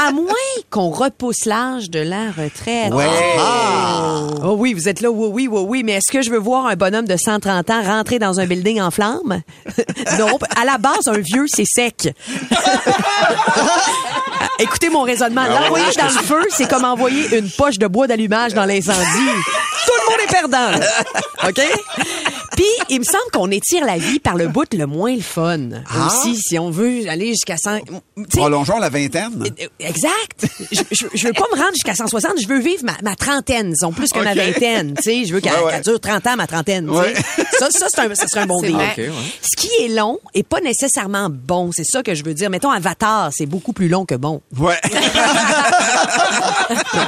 À 0.00 0.12
moins 0.12 0.32
qu'on 0.70 0.90
repousse 0.90 1.44
l'âge 1.44 1.90
de 1.90 1.98
la 1.98 2.30
retraite. 2.30 2.92
Ouais. 2.92 3.06
Oh 4.44 4.54
oui, 4.56 4.72
vous 4.72 4.88
êtes 4.88 5.00
là, 5.00 5.10
oui, 5.10 5.28
oui, 5.32 5.48
oui, 5.50 5.64
oui, 5.66 5.82
mais 5.82 5.94
est-ce 5.94 6.12
que 6.12 6.22
je 6.22 6.30
veux 6.30 6.38
voir 6.38 6.66
un 6.66 6.76
bonhomme 6.76 7.06
de 7.06 7.16
130 7.16 7.68
ans 7.70 7.82
rentrer 7.82 8.20
dans 8.20 8.38
un 8.38 8.46
building 8.46 8.80
en 8.80 8.92
flammes? 8.92 9.42
non, 10.18 10.38
à 10.56 10.64
la 10.64 10.78
base, 10.78 11.08
un 11.08 11.18
vieux, 11.18 11.46
c'est 11.48 11.64
sec. 11.66 12.14
Écoutez 14.60 14.88
mon 14.88 15.02
raisonnement. 15.02 15.44
L'envoyer 15.46 15.86
dans 15.96 16.04
le 16.04 16.10
feu, 16.10 16.42
c'est 16.50 16.68
comme 16.68 16.84
envoyer 16.84 17.36
une 17.36 17.50
poche 17.50 17.78
de 17.78 17.86
bois 17.86 18.06
d'allumage 18.06 18.54
dans 18.54 18.64
l'incendie. 18.64 19.30
Tout 19.86 19.92
le 19.94 20.10
monde 20.10 20.20
est 20.22 20.32
perdant. 20.32 20.70
là. 20.70 20.80
OK? 21.48 21.60
Puis, 22.56 22.64
il 22.88 22.98
me 23.00 23.04
semble 23.04 23.30
qu'on 23.32 23.50
étire 23.50 23.84
la 23.84 23.98
vie 23.98 24.18
par 24.18 24.36
le 24.36 24.48
bout 24.48 24.72
le 24.74 24.86
moins 24.86 25.14
le 25.14 25.20
fun. 25.20 25.58
Aussi, 26.06 26.36
si 26.36 26.58
on 26.58 26.70
veut 26.70 27.08
aller 27.08 27.28
jusqu'à 27.28 27.56
100... 27.56 27.80
tu 27.80 27.92
sais, 28.30 28.38
Prolongeons 28.40 28.78
la 28.78 28.88
vingtaine. 28.88 29.44
euh, 29.60 29.66
Exact. 29.80 30.46
Je, 30.72 30.80
je, 30.90 31.06
je 31.14 31.26
veux 31.26 31.32
pas 31.32 31.44
me 31.52 31.56
rendre 31.58 31.72
jusqu'à 31.74 31.94
160, 31.94 32.32
je 32.42 32.48
veux 32.48 32.60
vivre 32.60 32.84
ma, 32.84 32.94
ma 33.02 33.16
trentaine, 33.16 33.70
disons, 33.72 33.92
plus 33.92 34.08
que 34.10 34.18
ma 34.20 34.34
vingtaine. 34.34 34.94
Tu 34.96 35.02
sais, 35.02 35.24
je 35.24 35.34
veux 35.34 35.40
qu'elle 35.40 35.52
Ouais, 35.58 35.64
ouais. 35.64 35.72
qu'elle 35.72 35.82
dure 35.82 36.00
30 36.00 36.26
ans, 36.26 36.36
ma 36.36 36.46
trentaine. 36.46 36.88
Ouais. 36.90 37.14
Ça, 37.58 37.70
ça, 37.70 37.86
c'est 37.88 38.00
un, 38.00 38.14
ça 38.14 38.26
serait 38.28 38.40
un 38.42 38.46
bon 38.46 38.60
C'est 38.60 38.66
deal. 38.68 38.76
vrai. 38.76 38.90
OK, 38.92 38.98
ouais. 38.98 39.10
Ce 39.42 39.56
qui 39.56 39.68
est 39.82 39.88
long 39.88 40.18
est 40.34 40.42
pas 40.46 40.60
nécessairement 40.60 41.28
bon. 41.30 41.70
C'est 41.72 41.84
ça 41.84 42.02
que 42.02 42.14
je 42.14 42.22
veux 42.24 42.34
dire. 42.34 42.50
Mettons, 42.50 42.70
Avatar, 42.70 43.30
c'est 43.32 43.46
beaucoup 43.46 43.72
plus 43.72 43.88
long 43.88 44.04
que 44.04 44.14
bon. 44.14 44.40
Ouais. 44.58 44.76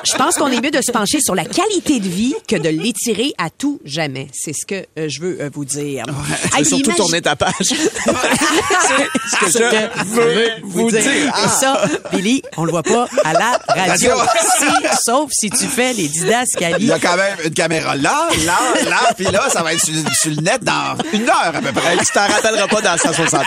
Je 0.04 0.14
pense 0.16 0.36
qu'on 0.36 0.48
est 0.48 0.60
mieux 0.60 0.70
de 0.70 0.80
se 0.82 0.90
pencher 0.92 1.20
sur 1.20 1.34
la 1.34 1.44
qualité 1.44 2.00
de 2.00 2.08
vie 2.08 2.34
que 2.48 2.56
de 2.56 2.68
l'étirer 2.68 3.32
à 3.38 3.50
tout 3.50 3.80
jamais. 3.84 4.28
C'est 4.32 4.52
ce 4.52 4.64
que 4.66 4.86
euh, 4.98 5.08
je 5.08 5.20
veux 5.20 5.29
euh, 5.40 5.50
vous 5.52 5.64
dire. 5.64 6.04
Tu 6.06 6.58
Hey, 6.58 6.64
surtout 6.64 6.84
imagine- 6.84 6.94
tourner 6.96 7.22
ta 7.22 7.36
page. 7.36 7.52
ce 7.60 9.36
que 9.36 9.50
je 9.50 10.04
veux 10.04 10.50
vous 10.64 10.90
dire. 10.90 11.02
Et 11.44 11.48
ça, 11.48 11.82
Billy, 12.12 12.42
on 12.56 12.64
le 12.64 12.70
voit 12.72 12.82
pas 12.82 13.06
à 13.24 13.32
la 13.32 13.58
radio. 13.68 14.12
Si- 14.60 14.96
sauf 15.04 15.30
si 15.32 15.50
tu 15.50 15.66
fais 15.66 15.92
les 15.92 16.04
Il 16.04 16.10
didascalies. 16.10 16.86
y 16.86 16.92
a 16.92 16.98
quand 16.98 17.16
même 17.16 17.36
une 17.44 17.54
caméra 17.54 17.94
là, 17.96 18.28
là, 18.44 18.58
là, 18.88 19.12
puis 19.16 19.24
là, 19.26 19.48
ça 19.50 19.62
va 19.62 19.72
être 19.74 19.84
sur, 19.84 19.94
sur 20.12 20.30
le 20.30 20.42
net 20.42 20.62
dans 20.62 20.96
une 21.12 21.28
heure 21.28 21.52
à 21.54 21.60
peu 21.60 21.72
près. 21.72 21.96
Tu 21.98 22.06
t'en 22.12 22.26
rappelleras 22.26 22.68
pas 22.68 22.80
dans 22.80 22.96
160 22.98 23.34
ans. 23.40 23.44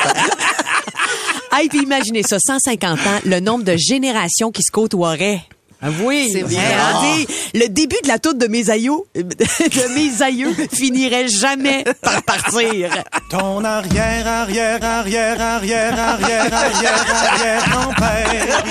Hey, 1.51 1.69
puis 1.69 1.79
imaginez 1.83 2.23
ça, 2.23 2.37
150 2.39 2.99
ans, 2.99 3.19
le 3.25 3.39
nombre 3.39 3.63
de 3.63 3.75
générations 3.77 4.51
qui 4.51 4.63
se 4.63 4.71
côtoieraient. 4.71 5.41
Ah 5.85 5.89
oui, 6.01 6.29
C'est 6.31 6.41
vrai. 6.43 6.55
hein, 6.57 7.01
dis, 7.01 7.27
le 7.55 7.67
début 7.67 7.97
de 8.03 8.07
la 8.07 8.17
toute 8.17 8.37
de 8.37 8.47
mes 8.47 8.69
aïeux, 8.69 8.93
de 9.15 9.93
mes 9.93 10.21
aïeux 10.21 10.53
finirait 10.73 11.27
jamais 11.27 11.83
par 12.01 12.23
partir. 12.23 12.89
Ton 13.29 13.63
arrière, 13.65 14.25
arrière, 14.25 14.81
arrière, 14.83 15.41
arrière, 15.41 15.99
arrière, 15.99 16.53
arrière, 16.53 17.05
arrière, 17.13 17.65
grand-père. 17.69 18.63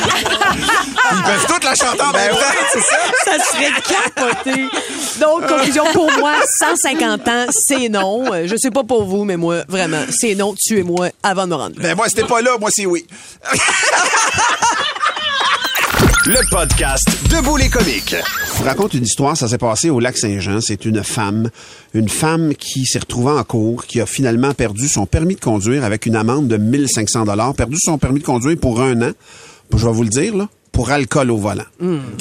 Ils 1.12 1.22
peuvent 1.22 1.46
toutes 1.48 1.64
la 1.64 1.74
chanter 1.74 2.00
en 2.02 2.12
même 2.12 2.32
temps. 2.32 2.80
Ça 3.24 3.38
serait 3.44 3.72
capoté. 3.86 4.68
Donc, 5.20 5.46
conclusion 5.46 5.84
pour 5.92 6.10
moi, 6.18 6.34
150 6.60 7.28
ans, 7.28 7.46
c'est 7.50 7.88
non. 7.90 8.24
Je 8.46 8.56
sais 8.56 8.70
pas 8.70 8.84
pour 8.84 9.04
vous, 9.04 9.24
mais 9.24 9.36
moi, 9.36 9.64
vraiment, 9.68 10.02
c'est 10.10 10.34
non. 10.34 10.54
Tuez-moi 10.58 11.10
avant 11.22 11.44
de 11.44 11.50
me 11.50 11.54
rendre 11.56 11.76
là. 11.76 11.82
Ben 11.88 11.94
moi, 11.94 12.08
c'était 12.08 12.24
pas 12.24 12.40
là, 12.40 12.52
moi, 12.58 12.70
c'est 12.72 12.86
oui. 12.86 13.06
Le 16.24 16.50
podcast 16.50 17.04
Debout 17.30 17.56
les 17.56 17.68
comiques. 17.68 18.14
Je 18.14 18.58
vous 18.58 18.64
raconte 18.64 18.94
une 18.94 19.02
histoire, 19.02 19.36
ça 19.36 19.48
s'est 19.48 19.58
passé 19.58 19.90
au 19.90 19.98
lac 19.98 20.16
Saint-Jean. 20.16 20.60
C'est 20.60 20.84
une 20.84 21.02
femme, 21.02 21.50
une 21.94 22.08
femme 22.08 22.54
qui 22.54 22.84
s'est 22.84 23.00
retrouvée 23.00 23.32
en 23.32 23.42
cours, 23.42 23.86
qui 23.86 24.00
a 24.00 24.06
finalement 24.06 24.54
perdu 24.54 24.86
son 24.86 25.04
permis 25.04 25.34
de 25.34 25.40
conduire 25.40 25.82
avec 25.82 26.06
une 26.06 26.14
amende 26.14 26.46
de 26.46 26.56
1500 26.58 27.24
dollars, 27.24 27.54
perdu 27.54 27.76
son 27.80 27.98
permis 27.98 28.20
de 28.20 28.24
conduire 28.24 28.56
pour 28.56 28.80
un 28.80 29.02
an. 29.02 29.10
Je 29.74 29.84
vais 29.84 29.92
vous 29.92 30.04
le 30.04 30.10
dire, 30.10 30.36
là, 30.36 30.48
pour 30.72 30.90
alcool 30.90 31.30
au 31.30 31.36
volant. 31.36 31.64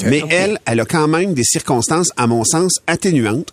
Mais 0.04 0.22
elle, 0.30 0.58
elle 0.66 0.80
a 0.80 0.84
quand 0.84 1.08
même 1.08 1.34
des 1.34 1.44
circonstances, 1.44 2.10
à 2.16 2.26
mon 2.26 2.44
sens, 2.44 2.80
atténuantes. 2.86 3.52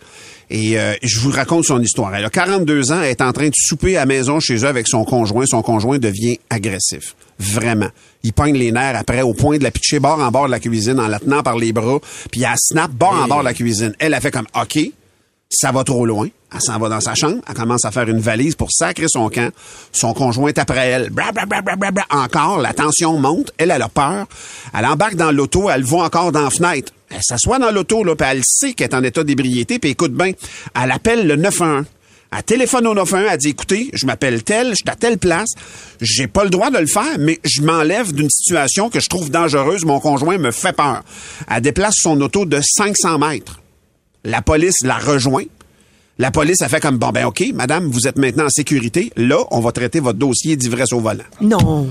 Et 0.51 0.79
euh, 0.79 0.95
je 1.03 1.19
vous 1.19 1.31
raconte 1.31 1.65
son 1.65 1.81
histoire. 1.81 2.13
Elle 2.15 2.25
a 2.25 2.29
42 2.29 2.91
ans, 2.91 3.01
elle 3.01 3.11
est 3.11 3.21
en 3.21 3.31
train 3.31 3.47
de 3.47 3.53
souper 3.55 3.97
à 3.97 4.01
la 4.01 4.05
maison 4.07 4.39
chez 4.39 4.55
eux 4.57 4.67
avec 4.67 4.87
son 4.87 5.05
conjoint. 5.05 5.45
Son 5.45 5.61
conjoint 5.61 5.99
devient 5.99 6.39
agressif. 6.49 7.15
Vraiment. 7.39 7.89
Il 8.23 8.33
pogne 8.33 8.57
les 8.57 8.71
nerfs 8.71 8.97
après 8.97 9.21
au 9.21 9.33
point 9.33 9.57
de 9.57 9.63
la 9.63 9.71
pitcher 9.71 9.99
bord 9.99 10.19
en 10.19 10.31
bord 10.31 10.47
de 10.47 10.51
la 10.51 10.59
cuisine 10.59 10.99
en 10.99 11.07
la 11.07 11.19
tenant 11.19 11.43
par 11.43 11.57
les 11.57 11.71
bras. 11.71 11.99
Puis 12.31 12.41
elle 12.43 12.55
snap 12.57 12.91
bord 12.91 13.13
en 13.13 13.27
bord 13.27 13.39
de 13.39 13.45
la 13.45 13.53
cuisine. 13.53 13.93
Elle 13.99 14.13
a 14.13 14.19
fait 14.19 14.31
comme 14.31 14.47
OK, 14.59 14.79
ça 15.49 15.71
va 15.71 15.83
trop 15.83 16.05
loin. 16.05 16.27
Elle 16.53 16.61
s'en 16.61 16.79
va 16.79 16.89
dans 16.89 17.01
sa 17.01 17.15
chambre. 17.15 17.41
Elle 17.47 17.53
commence 17.53 17.85
à 17.85 17.91
faire 17.91 18.07
une 18.09 18.19
valise 18.19 18.55
pour 18.55 18.71
sacrer 18.71 19.05
son 19.07 19.29
camp. 19.29 19.51
Son 19.91 20.13
conjoint 20.13 20.49
est 20.49 20.57
après 20.57 20.87
elle. 20.87 21.09
Bra. 21.09 21.31
Encore, 22.09 22.59
la 22.59 22.73
tension 22.73 23.17
monte. 23.19 23.51
Elle, 23.57 23.71
elle 23.71 23.81
a 23.81 23.89
peur. 23.89 24.25
Elle 24.77 24.85
embarque 24.85 25.15
dans 25.15 25.31
l'auto. 25.31 25.69
Elle 25.69 25.83
va 25.83 25.97
encore 25.97 26.31
dans 26.31 26.43
la 26.43 26.49
fenêtre. 26.49 26.91
Elle 27.09 27.23
s'assoit 27.23 27.59
dans 27.59 27.71
l'auto, 27.71 28.03
là, 28.03 28.15
puis 28.15 28.27
elle 28.29 28.41
sait 28.45 28.73
qu'elle 28.73 28.89
est 28.89 28.95
en 28.95 29.03
état 29.03 29.23
d'ébriété, 29.23 29.79
puis 29.79 29.91
écoute 29.91 30.13
bien. 30.13 30.31
Elle 30.79 30.91
appelle 30.91 31.25
le 31.25 31.35
911. 31.35 31.85
Elle 32.31 32.43
téléphone 32.43 32.85
au 32.85 32.93
911, 32.93 33.27
elle 33.31 33.37
dit 33.39 33.49
écoutez, 33.49 33.89
je 33.93 34.05
m'appelle 34.05 34.43
tel, 34.43 34.69
je 34.69 34.75
suis 34.75 34.89
à 34.89 34.95
telle 34.95 35.17
place, 35.17 35.49
j'ai 35.99 36.27
pas 36.27 36.43
le 36.43 36.51
droit 36.51 36.69
de 36.69 36.77
le 36.77 36.85
faire, 36.85 37.17
mais 37.17 37.39
je 37.43 37.63
m'enlève 37.63 38.13
d'une 38.13 38.29
situation 38.29 38.91
que 38.91 38.99
je 38.99 39.09
trouve 39.09 39.31
dangereuse, 39.31 39.83
mon 39.83 39.99
conjoint 39.99 40.37
me 40.37 40.51
fait 40.51 40.73
peur. 40.73 41.03
Elle 41.49 41.61
déplace 41.61 41.95
son 41.97 42.21
auto 42.21 42.45
de 42.45 42.61
500 42.61 43.17
mètres. 43.17 43.59
La 44.23 44.43
police 44.43 44.83
la 44.83 44.99
rejoint. 44.99 45.45
La 46.21 46.31
police 46.31 46.61
a 46.61 46.67
fait 46.69 46.81
comme 46.81 46.97
bon 46.97 47.09
ben 47.11 47.25
OK, 47.25 47.43
madame, 47.53 47.85
vous 47.89 48.07
êtes 48.07 48.17
maintenant 48.17 48.45
en 48.45 48.49
sécurité. 48.49 49.11
Là, 49.15 49.37
on 49.51 49.61
va 49.61 49.71
traiter 49.71 50.01
votre 50.01 50.19
dossier 50.19 50.57
d'ivresse 50.57 50.91
au 50.91 50.99
volant. 50.99 51.23
Non. 51.39 51.87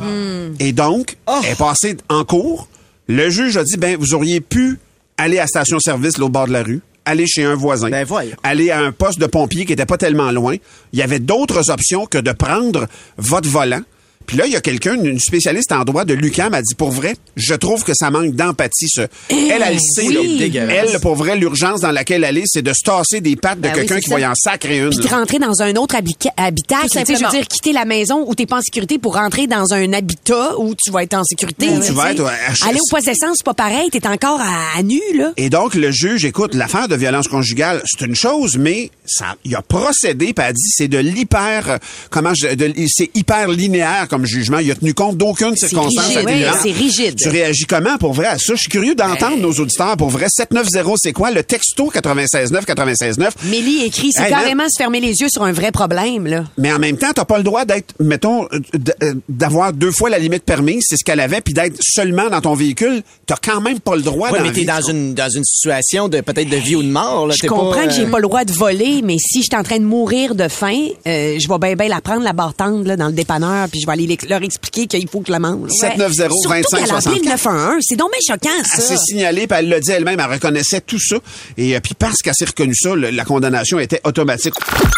Et 0.61 0.73
donc, 0.73 1.17
elle 1.27 1.53
est 1.53 1.59
passée 1.59 1.97
en 2.11 2.25
cours. 2.25 2.69
Le 3.09 3.31
juge 3.31 3.57
a 3.57 3.65
dit 3.65 3.79
ben 3.79 3.97
vous 3.99 4.13
auriez 4.15 4.41
pu 4.41 4.79
aller 5.17 5.39
à 5.39 5.43
la 5.43 5.47
station-service 5.47 6.19
l'autre 6.19 6.33
bord 6.33 6.47
de 6.47 6.53
la 6.53 6.63
rue, 6.63 6.83
aller 7.07 7.27
chez 7.27 7.43
un 7.43 7.55
voisin, 7.55 7.89
Ben, 7.89 8.05
voyons. 8.05 8.37
aller 8.43 8.71
à 8.71 8.81
un 8.81 8.93
poste 8.93 9.19
de 9.19 9.27
pompier 9.27 9.65
qui 9.65 9.73
était 9.73 9.87
pas 9.87 9.97
tellement 9.97 10.31
loin. 10.31 10.57
Il 10.93 10.99
y 10.99 11.03
avait 11.03 11.21
d'autres 11.21 11.71
options 11.71 12.05
que 12.05 12.19
de 12.19 12.33
prendre 12.33 12.87
votre 13.17 13.49
volant 13.49 13.81
Puis 14.29 14.37
là, 14.37 14.47
il 14.47 14.53
y 14.53 14.57
a 14.57 14.61
quelqu'un, 14.61 14.95
une 14.95 15.19
spécialiste 15.19 15.73
en 15.73 15.83
droit 15.85 16.05
de 16.05 16.15
l'UQAM, 16.15 16.55
a 16.55 16.63
dit, 16.63 16.75
pour 16.77 16.91
vrai, 16.93 17.17
je 17.35 17.55
trouve 17.55 17.83
que 17.83 17.93
ça 17.95 18.11
manque 18.13 18.35
d'empathie. 18.37 18.87
Ce... 18.89 19.01
elle, 19.31 19.65
elle 19.67 19.81
sait, 19.81 20.03
Eh, 20.05 20.19
oui. 20.19 20.51
là, 20.55 20.63
elle, 20.71 21.01
pour 21.01 21.17
vrai, 21.17 21.35
l'urgence 21.37 21.81
dans 21.81 21.91
laquelle 21.91 22.23
elle 22.25 22.39
est, 22.39 22.45
c'est 22.47 22.63
de 22.63 22.73
se 22.73 22.83
tasser 22.85 23.21
des 23.21 23.35
pattes 23.35 23.59
de 23.59 23.63
Ben 23.63 23.73
quelqu'un 23.73 23.99
qui 23.99 24.09
ça. 24.09 24.15
va 24.15 24.21
y 24.21 24.27
en 24.27 24.35
sacrer 24.37 24.79
une. 24.79 24.91
Puis 24.91 24.99
de 25.01 25.09
rentrer 25.09 25.39
dans 25.39 25.61
un 25.63 25.75
autre 25.77 25.97
habitacle. 25.97 26.89
Tout 26.89 26.99
Tu 26.99 27.07
sais, 27.07 27.15
Je 27.19 27.25
veux 27.25 27.31
dire, 27.31 27.49
quitter 27.49 27.73
la 27.73 27.85
maison 27.85 28.25
où 28.29 28.35
t'es 28.35 28.47
pas 28.47 28.59
en 28.59 28.63
sécurité 28.63 28.99
pour 28.99 29.15
rentrer 29.17 29.47
dans 29.47 29.73
un 29.73 29.93
habitat 29.93 30.59
où 30.59 30.75
tu 30.75 30.91
vas 30.91 31.03
être 31.03 31.15
en 31.15 31.25
sécurité. 31.25 31.71
Où 31.71 31.81
tu 31.81 31.93
vas 31.93 32.13
être, 32.13 32.23
ouais, 32.23 32.31
à- 32.31 32.69
Aller 32.69 32.79
au 32.81 32.99
d'essence, 32.99 33.37
c'est 33.39 33.45
pas 33.45 33.55
pareil. 33.55 33.89
T'es 33.91 34.07
encore 34.07 34.41
à, 34.41 34.77
à 34.79 34.83
nu, 34.83 35.01
là. 35.15 35.33
Et 35.39 35.49
donc, 35.49 35.75
le 35.75 35.91
juge, 35.91 36.25
écoute, 36.27 36.55
l'affaire 36.55 36.89
de 36.89 36.97
violence 36.97 37.29
conjugale, 37.29 37.81
c'est 37.87 38.05
une 38.05 38.15
chose, 38.15 38.57
mais 38.59 38.91
ça, 39.07 39.37
il 39.45 39.55
a 39.57 39.63
procédé, 39.63 40.33
puis 40.35 40.45
a 40.45 40.53
dit, 40.53 40.71
c'est 40.71 40.89
de 40.89 40.99
l'hyper, 40.99 41.71
euh, 41.71 41.77
comment 42.11 42.35
je, 42.35 42.47
c'est 42.89 43.11
hyper 43.15 43.49
linéaire 43.49 44.07
comme 44.09 44.18
jugement. 44.27 44.59
Il 44.59 44.71
a 44.71 44.75
tenu 44.75 44.95
compte 44.95 45.17
d'aucune 45.17 45.57
circonstance 45.57 46.07
rigide, 46.07 46.23
oui, 46.27 46.33
atténuante. 46.45 46.57
c'est 46.63 46.71
rigide. 46.73 47.15
Tu 47.17 47.29
réagis 47.29 47.65
comment 47.67 47.97
pour 47.99 48.13
vrai 48.13 48.27
à 48.27 48.39
ça? 48.39 48.55
Je 48.55 48.61
suis 48.61 48.69
curieux 48.69 48.95
d'entendre 48.95 49.39
nos 49.39 49.53
auditeurs 49.53 49.97
pour 49.97 50.11
vrai. 50.11 50.27
790, 50.29 50.97
c'est 51.03 51.13
quoi? 51.13 51.31
Le 51.31 51.43
texto 51.43 51.91
969 51.95 52.67
969. 52.67 53.35
Mélie 53.51 53.85
écrit, 53.85 54.11
c'est 54.13 54.23
Hey, 54.23 54.31
man. 54.31 54.41
carrément 54.41 54.69
se 54.69 54.77
fermer 54.79 55.01
les 55.01 55.13
yeux 55.21 55.29
sur 55.29 55.43
un 55.45 55.53
vrai 55.53 55.71
problème, 55.73 56.27
là. 56.27 56.45
Mais 56.59 56.73
en 56.73 56.79
même 56.79 56.97
temps, 56.97 57.13
t'as 57.15 57.25
pas 57.25 57.39
le 57.39 57.45
droit 57.45 57.65
d'être, 57.65 57.95
mettons, 58.01 58.45
euh, 58.53 58.59
euh, 59.03 59.15
d'avoir 59.29 59.73
deux 59.73 59.93
fois 59.93 60.11
la 60.11 60.19
limite 60.19 60.45
permise, 60.45 60.85
c'est 60.89 60.97
ce 60.97 61.05
qu'elle 61.05 61.21
avait, 61.21 61.41
puis 61.41 61.55
d'être 61.55 61.77
seulement 61.81 62.29
dans 62.29 62.41
ton 62.41 62.55
véhicule. 62.55 63.03
T'as 63.27 63.37
quand 63.37 63.61
même 63.61 63.81
pas 63.81 63.97
le 63.97 64.03
droit 64.03 64.31
Ouais, 64.31 64.39
dans 64.39 64.45
mais 64.45 64.53
t'es 64.53 64.65
dans 64.65 64.81
une, 64.83 65.15
dans 65.15 65.31
une 65.31 65.45
situation 65.45 66.09
de 66.09 66.21
peut-être 66.21 66.49
de 66.49 66.57
vie 66.57 66.75
ou 66.77 66.83
de 66.83 66.89
mort. 66.89 67.27
Là. 67.29 67.35
Je 67.41 67.47
comprends 67.47 67.73
pas, 67.73 67.87
que 67.87 67.93
j'ai 67.93 68.03
euh, 68.07 68.11
pas 68.11 68.19
le 68.19 68.23
droit 68.25 68.45
de 68.45 68.53
voler, 68.53 69.01
mais 69.05 69.17
si 69.19 69.39
je 69.41 69.45
suis 69.51 69.57
en 69.57 69.63
train 69.63 69.79
de 69.79 69.85
mourir 69.85 70.35
de 70.35 70.49
faim, 70.49 70.87
euh, 71.07 71.39
je 71.39 71.49
vais 71.49 71.59
bien 71.59 71.75
bien 71.77 71.89
la 71.89 72.01
prendre, 72.01 72.23
la 72.23 72.33
bartende, 72.33 72.87
là, 72.87 72.97
dans 72.97 73.07
le 73.07 73.13
dépanneur, 73.13 73.69
puis 73.69 73.81
je 73.81 73.87
vais 73.87 73.93
aller 73.93 74.07
leur 74.29 74.43
expliquer 74.43 74.87
qu'il 74.87 75.09
faut 75.09 75.21
que 75.21 75.31
la 75.31 75.39
mange. 75.39 75.71
790 75.71 76.17
Surtout 76.17 76.49
25 76.49 76.79
qu'elle 76.79 76.91
a 76.91 76.97
appelé 76.97 77.01
64. 77.03 77.25
le 77.25 77.31
911. 77.31 77.85
C'est 77.89 77.97
donc 77.97 78.11
bien 78.11 78.35
choquant, 78.35 78.57
Elle 78.75 78.81
s'est 78.83 78.97
ça. 78.97 79.03
signalée, 79.03 79.47
puis 79.47 79.59
elle 79.59 79.69
l'a 79.69 79.81
dit 79.81 79.91
elle-même, 79.91 80.21
elle 80.21 80.31
reconnaissait 80.33 80.81
tout 80.81 80.99
ça. 81.01 81.17
Et 81.57 81.77
euh, 81.77 81.81
puis 81.81 81.95
parce 81.95 82.19
qu'elle 82.23 82.35
s'est 82.35 82.45
reconnue 82.47 82.75
ça, 82.75 82.95
le- 82.95 83.11
la 83.11 83.25
condamnation 83.25 83.79
était 83.79 84.01
automatique. 84.05 84.55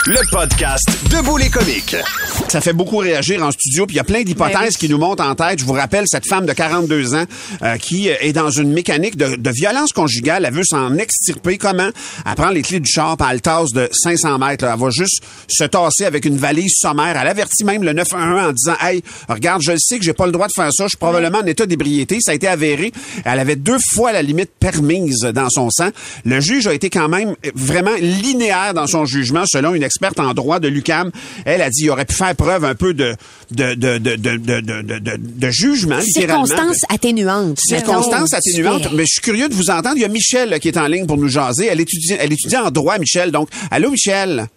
Le 0.07 0.19
podcast 0.31 0.89
Debout 1.11 1.37
les 1.37 1.49
comiques. 1.51 1.97
Ça 2.49 2.61
fait 2.61 2.73
beaucoup 2.73 2.99
réagir 2.99 3.43
en 3.45 3.51
studio, 3.51 3.87
puis 3.87 3.95
il 3.95 3.99
y 3.99 4.01
a 4.01 4.05
plein 4.05 4.23
d'hypothèses 4.23 4.55
Ben 4.55 4.67
oui. 4.69 4.75
qui 4.79 4.89
nous 4.89 4.99
montent 4.99 5.21
en 5.21 5.35
tête. 5.35 5.59
Je 5.59 5.65
vous 5.65 5.73
rappelle 5.73 6.05
cette 6.07 6.27
femme 6.27 6.47
de 6.47 6.53
42 6.53 7.15
ans 7.15 7.25
euh, 7.63 7.77
qui 7.77 8.09
euh, 8.11 8.15
est 8.21 8.33
dans 8.33 8.51
une 8.51 8.73
mécanique 8.73 9.17
de, 9.17 9.37
de 9.37 9.51
violence 9.51 9.93
conjugale. 9.93 10.45
Elle 10.47 10.55
veut 10.55 10.65
s'en 10.65 10.97
extirper. 10.97 11.59
Comment? 11.59 11.91
Elle 12.27 12.35
prend 12.35 12.51
les 12.51 12.63
clés 12.63 12.81
du 12.81 12.91
char, 12.91 13.17
puis 13.17 13.27
elle 13.31 13.41
tasse 13.41 13.71
de 13.73 13.89
500 13.93 14.39
mètres. 14.39 14.65
là. 14.65 14.73
Elle 14.75 14.81
va 14.81 14.91
juste 14.91 15.21
se 15.49 15.65
tasser 15.65 16.05
avec 16.05 16.25
une 16.25 16.37
valise 16.37 16.75
sommaire. 16.77 17.17
Elle 17.21 17.29
avertit 17.29 17.65
même 17.65 17.83
le 17.83 17.93
911 17.93 18.47
en 18.49 18.53
disant, 18.53 18.77
hey, 18.83 19.00
regarde, 19.29 19.63
je 19.63 19.73
le 19.73 19.79
sais 19.79 19.99
que 19.99 20.05
j'ai 20.05 20.13
pas 20.13 20.27
le 20.27 20.33
droit 20.33 20.47
de 20.47 20.53
faire 20.55 20.73
ça. 20.73 20.85
Je 20.85 20.91
suis 20.91 20.99
probablement 20.99 21.39
en 21.39 21.47
état 21.47 21.67
d'ébriété. 21.67 22.19
Ça 22.21 22.33
a 22.33 22.35
été 22.35 22.49
avéré. 22.49 22.93
Elle 23.25 23.39
avait 23.39 23.57
deux 23.57 23.79
fois 23.93 24.13
la 24.13 24.23
limite 24.23 24.51
permise 24.59 25.21
dans 25.35 25.49
son 25.51 25.71
sang. 25.71 25.91
Le 26.25 26.41
juge 26.41 26.67
a 26.67 26.75
été 26.75 26.91
quand 26.91 27.09
même 27.09 27.35
vraiment 27.55 27.95
linéaire 28.01 28.75
dans 28.75 28.87
son 28.87 29.05
jugement, 29.05 29.45
selon 29.47 29.75
une 29.75 29.83
experte 29.83 30.21
en 30.21 30.35
droit 30.35 30.61
de 30.61 30.69
l'UCAM. 30.69 31.11
Elle 31.45 31.63
a 31.63 31.71
dit 31.71 31.85
il 31.85 31.91
aurait 31.91 32.05
pu 32.05 32.15
faire 32.15 32.35
preuve 32.35 32.65
un 32.65 32.75
peu 32.75 32.95
de 32.95 33.15
de 33.51 33.75
de 33.75 33.99
de 33.99 34.17
de 34.17 34.37
de, 34.37 35.17
de, 35.17 35.51
jugement. 35.51 36.01
Circonstances 36.01 36.81
atténuantes. 36.89 37.59
Circonstances 37.61 38.35
atténuantes. 38.35 38.93
Mais 38.93 39.05
je 39.05 39.13
suis 39.13 39.21
curieux 39.21 39.49
de 39.49 39.55
vous 39.55 39.71
entendre. 39.71 39.97
Il 39.97 40.03
y 40.03 40.05
a 40.05 40.09
Michel 40.09 40.59
qui 40.61 40.69
est 40.69 40.79
en 40.79 40.87
ligne 40.87 41.07
pour 41.07 41.17
nous 41.17 41.29
jaser. 41.29 41.67
Elle 41.67 41.81
étudie, 41.81 42.15
elle 42.19 42.33
étudie 42.33 42.57
en 42.57 42.71
droit, 42.71 42.99
Michel. 42.99 43.31
Donc, 43.31 43.49
allô, 43.71 43.91
Michel? 43.91 44.49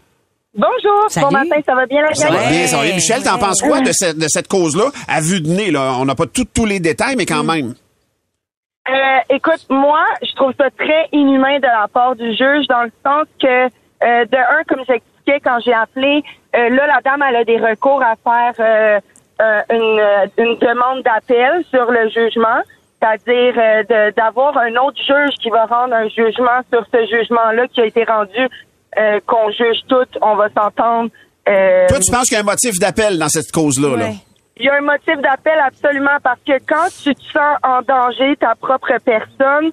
Bonjour, 0.55 1.05
Salut. 1.09 1.25
bon 1.25 1.31
matin, 1.31 1.55
ça 1.65 1.73
va 1.73 1.85
bien 1.87 2.01
la 2.03 2.13
Ça 2.13 2.29
va 2.29 2.47
bien, 2.49 2.67
ça 2.67 2.77
va 2.77 2.83
bien. 2.83 2.93
Michel, 2.95 3.23
t'en 3.23 3.39
penses 3.39 3.61
quoi 3.61 3.81
de 3.81 3.91
cette, 3.91 4.17
de 4.17 4.27
cette 4.27 4.47
cause-là? 4.47 4.85
À 5.07 5.19
vue 5.19 5.41
de 5.41 5.47
nez, 5.49 5.71
là. 5.71 5.93
On 5.99 6.05
n'a 6.05 6.13
pas 6.13 6.27
tout- 6.27 6.45
tous 6.53 6.65
les 6.65 6.79
détails, 6.79 7.15
mais 7.15 7.25
quand 7.25 7.43
même. 7.43 7.73
Euh, 8.87 8.93
écoute, 9.29 9.65
moi, 9.69 10.03
je 10.21 10.31
trouve 10.35 10.53
ça 10.59 10.69
très 10.77 11.07
inhumain 11.11 11.57
de 11.57 11.65
la 11.65 11.87
part 11.91 12.15
du 12.15 12.27
juge 12.35 12.67
dans 12.67 12.83
le 12.83 12.91
sens 13.03 13.25
que, 13.41 13.65
euh, 13.65 14.25
de 14.25 14.37
un, 14.37 14.63
comme 14.67 14.83
j'expliquais 14.87 15.39
quand 15.43 15.57
j'ai 15.65 15.73
appelé, 15.73 16.21
euh, 16.55 16.69
là, 16.69 16.85
la 16.87 16.99
dame, 17.03 17.23
elle 17.27 17.37
a 17.37 17.43
des 17.45 17.57
recours 17.57 18.03
à 18.03 18.13
faire 18.23 18.53
euh, 18.59 18.99
euh, 19.41 19.61
une, 19.71 20.43
une 20.45 20.57
demande 20.59 21.01
d'appel 21.03 21.63
sur 21.71 21.89
le 21.89 22.09
jugement, 22.09 22.61
c'est-à-dire 23.01 23.55
euh, 23.57 24.11
d'avoir 24.11 24.55
un 24.57 24.75
autre 24.75 24.97
juge 25.01 25.33
qui 25.41 25.49
va 25.49 25.65
rendre 25.65 25.95
un 25.95 26.09
jugement 26.09 26.59
sur 26.71 26.85
ce 26.93 27.05
jugement-là 27.07 27.67
qui 27.69 27.81
a 27.81 27.85
été 27.85 28.03
rendu, 28.03 28.47
euh, 28.99 29.19
qu'on 29.25 29.49
juge 29.51 29.79
tout, 29.87 30.05
on 30.21 30.35
va 30.35 30.47
s'entendre. 30.49 31.09
euh, 31.49 31.87
Toi, 31.87 31.99
tu 31.99 32.11
penses 32.11 32.23
qu'il 32.27 32.33
y 32.33 32.37
a 32.37 32.41
un 32.41 32.43
motif 32.43 32.79
d'appel 32.79 33.17
dans 33.19 33.29
cette 33.29 33.51
cause-là? 33.51 33.97
Là? 33.97 34.09
Il 34.57 34.65
y 34.65 34.69
a 34.69 34.75
un 34.75 34.81
motif 34.81 35.17
d'appel 35.21 35.59
absolument 35.65 36.17
parce 36.23 36.39
que 36.45 36.53
quand 36.67 36.87
tu 37.03 37.13
te 37.15 37.21
sens 37.31 37.57
en 37.63 37.81
danger 37.81 38.35
ta 38.37 38.53
propre 38.55 38.93
personne, 39.03 39.71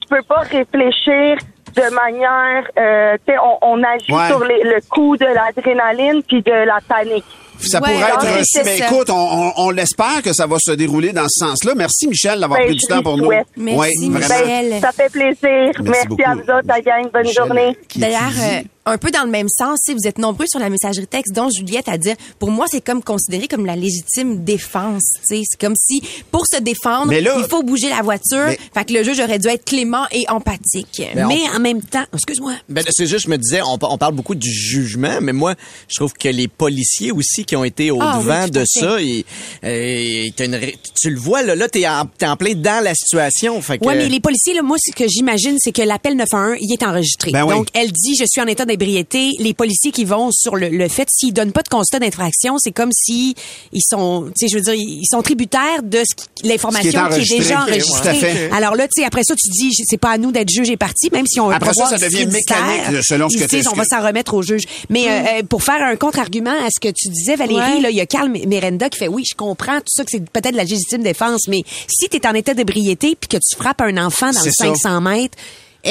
tu 0.00 0.08
peux 0.08 0.22
pas 0.22 0.40
réfléchir 0.40 1.36
de 1.74 1.94
manière, 1.94 2.64
euh, 2.78 3.16
tu 3.26 3.32
sais, 3.32 3.38
on, 3.38 3.58
on 3.62 3.82
agit 3.84 4.12
Ouais. 4.12 4.26
sur 4.28 4.42
les- 4.44 4.62
le 4.64 4.80
coup 4.88 5.16
de 5.16 5.26
l'adrénaline 5.26 6.22
puis 6.22 6.42
de 6.42 6.50
la 6.52 6.78
panique. 6.88 7.24
Ça 7.60 7.80
Ouais, 7.80 7.92
pourrait 7.94 8.10
être 8.40 8.64
Mais 8.64 8.76
ça. 8.78 8.86
écoute, 8.86 9.10
on, 9.10 9.14
on, 9.14 9.52
on 9.56 9.70
l'espère 9.70 10.22
que 10.22 10.32
ça 10.32 10.46
va 10.46 10.56
se 10.60 10.72
dérouler 10.72 11.12
dans 11.12 11.26
ce 11.28 11.44
sens-là. 11.46 11.72
Merci, 11.76 12.06
Michel, 12.08 12.40
d'avoir 12.40 12.58
Ben, 12.60 12.66
pris 12.66 12.76
du 12.76 12.86
temps 12.86 13.02
pour 13.02 13.16
nous. 13.16 13.24
souhaite. 13.24 13.46
Ouais, 13.56 13.90
vraiment. 14.00 14.18
Ben, 14.28 14.80
ça 14.80 14.92
fait 14.92 15.10
plaisir. 15.10 15.72
Merci, 15.82 16.22
à 16.24 16.34
vous 16.34 16.40
autres, 16.42 16.66
la 16.66 16.80
gang. 16.80 17.10
Bonne 17.12 17.32
journée. 17.32 17.76
D'ailleurs, 17.96 18.20
euh, 18.38 18.60
un 18.86 18.98
peu 18.98 19.10
dans 19.10 19.24
le 19.24 19.30
même 19.30 19.48
sens, 19.48 19.80
si 19.84 19.92
vous 19.94 20.06
êtes 20.06 20.18
nombreux 20.18 20.46
sur 20.46 20.58
la 20.60 20.70
messagerie 20.70 21.06
texte, 21.06 21.34
dont 21.34 21.50
Juliette 21.50 21.88
à 21.88 21.98
dire, 21.98 22.14
pour 22.38 22.50
moi, 22.50 22.66
c'est 22.70 22.80
comme 22.80 23.02
considéré 23.02 23.48
comme 23.48 23.66
la 23.66 23.76
légitime 23.76 24.44
défense. 24.44 25.02
tu 25.28 25.36
sais. 25.36 25.42
C'est 25.44 25.60
comme 25.60 25.74
si, 25.76 26.00
pour 26.30 26.44
se 26.46 26.60
défendre, 26.60 27.12
là- 27.12 27.34
il 27.38 27.44
faut 27.50 27.62
bouger 27.62 27.88
la 27.88 28.02
voiture. 28.02 28.46
Mais- 28.46 28.58
Fait 28.74 28.84
que 28.84 28.92
le 28.92 29.02
juge 29.02 29.18
aurait 29.20 29.38
dû 29.38 29.48
être 29.48 29.64
clément 29.64 30.04
et 30.12 30.24
empathique. 30.28 31.02
Mais 31.14 31.24
on- 31.24 31.56
en 31.56 31.60
même 31.60 31.82
temps, 31.82 32.04
excuse-moi. 32.14 32.54
Ben, 32.68 32.84
c'est 32.90 33.06
juste, 33.06 33.24
je 33.26 33.30
me 33.30 33.36
disais, 33.38 33.60
on, 33.62 33.76
on 33.82 33.98
parle 33.98 34.14
beaucoup 34.14 34.34
du 34.34 34.50
jugement, 34.50 35.18
mais 35.20 35.32
moi, 35.32 35.54
je 35.88 35.96
trouve 35.96 36.12
que 36.12 36.28
les 36.28 36.48
policiers 36.48 37.10
aussi 37.12 37.44
qui 37.44 37.56
ont 37.56 37.64
été 37.64 37.90
au 37.90 37.98
Ah, 38.00 38.18
devant 38.18 38.44
oui, 38.44 38.50
de 38.50 38.64
ça, 38.64 39.02
et, 39.02 39.24
une 40.38 40.60
tu 41.00 41.10
le 41.10 41.18
vois, 41.18 41.42
là, 41.42 41.54
là 41.54 41.68
t'es 41.68 41.86
en, 41.88 42.08
en 42.22 42.36
plein 42.36 42.54
dans 42.54 42.82
la 42.82 42.94
situation. 42.94 43.60
Fait 43.62 43.78
que, 43.78 43.84
Ouais, 43.84 43.96
mais 43.96 44.08
les 44.08 44.20
policiers, 44.20 44.54
là, 44.54 44.62
moi, 44.62 44.76
ce 44.78 44.92
que 44.92 45.08
j'imagine, 45.08 45.56
c'est 45.58 45.72
que 45.72 45.82
l'appel 45.82 46.16
911, 46.16 46.56
il 46.60 46.72
est 46.72 46.82
enregistré. 46.84 47.30
Ben 47.32 47.44
oui. 47.44 47.54
Donc, 47.54 47.68
elle 47.74 47.90
dit, 47.90 48.14
je 48.18 48.24
suis 48.26 48.40
en 48.40 48.46
état 48.46 48.64
d'ébriété. 48.76 49.30
Les 49.38 49.54
policiers 49.54 49.90
qui 49.92 50.04
vont 50.04 50.30
sur 50.32 50.56
le, 50.56 50.68
le 50.68 50.88
fait, 50.88 51.08
s'ils 51.10 51.32
donnent 51.32 51.52
pas 51.52 51.62
de 51.62 51.68
constat 51.68 51.98
d'infraction, 51.98 52.56
c'est 52.58 52.72
comme 52.72 52.90
si 52.92 53.34
ils 53.72 53.82
sont, 53.82 54.26
tu 54.38 54.46
sais, 54.46 54.48
je 54.50 54.56
veux 54.56 54.62
dire, 54.62 54.74
ils 54.74 55.06
sont 55.10 55.22
tributaires 55.22 55.82
de 55.82 55.98
ce 55.98 56.14
qui- 56.14 56.46
l'information 56.48 56.90
qui 57.10 57.20
est, 57.34 57.38
déjà 57.38 57.62
enregistrée. 57.62 58.50
Alors 58.52 58.74
là, 58.74 58.86
tu 58.88 59.00
sais, 59.00 59.06
après 59.06 59.22
ça, 59.24 59.34
tu 59.34 59.50
dis, 59.50 59.70
c'est 59.84 59.96
pas 59.98 60.10
à 60.10 60.18
nous 60.18 60.32
d'être 60.32 60.48
juge 60.50 60.70
et 60.70 60.76
parti, 60.76 61.08
même 61.12 61.26
si 61.26 61.40
on 61.40 61.50
Après 61.50 61.72
ça, 61.74 61.86
ça 61.86 61.98
devient 61.98 62.26
mécanique, 62.26 63.02
selon 63.02 63.28
ce 63.28 63.36
que 63.38 63.44
t'es- 63.44 63.66
on 63.68 63.72
va 63.74 63.84
s'en 63.84 64.02
remettre 64.04 64.34
au 64.34 64.42
juge. 64.42 64.62
Mais 64.90 65.06
euh, 65.08 65.10
euh, 65.10 65.42
pour 65.42 65.62
faire 65.62 65.82
un 65.82 65.96
contre-argument 65.96 66.50
à 66.64 66.68
ce 66.70 66.80
que 66.80 66.92
tu 66.94 67.08
disais, 67.08 67.36
Valérie, 67.36 67.76
Ouais. 67.76 67.80
là, 67.80 67.90
il 67.90 67.96
y 67.96 68.00
a 68.00 68.06
Carl 68.06 68.30
Merenda 68.46 68.88
qui 68.88 68.98
fait, 68.98 69.08
oui, 69.08 69.24
je 69.28 69.34
comprends 69.34 69.78
tout 69.78 69.86
ça, 69.88 70.04
que 70.04 70.10
c'est 70.10 70.28
peut-être 70.30 70.54
la 70.54 70.64
légitime 70.64 71.02
défense, 71.02 71.48
mais 71.48 71.62
si 71.88 72.08
tu 72.08 72.16
es 72.16 72.26
en 72.26 72.34
état 72.34 72.54
d'ébriété 72.54 73.16
puis 73.18 73.28
que 73.28 73.36
tu 73.36 73.56
frappes 73.56 73.80
un 73.80 73.96
enfant 74.04 74.30
dans 74.32 74.40
le 74.42 74.50
C'est 74.50 74.64
ça. 74.64 74.64
500 74.66 75.00
mètres, 75.00 75.36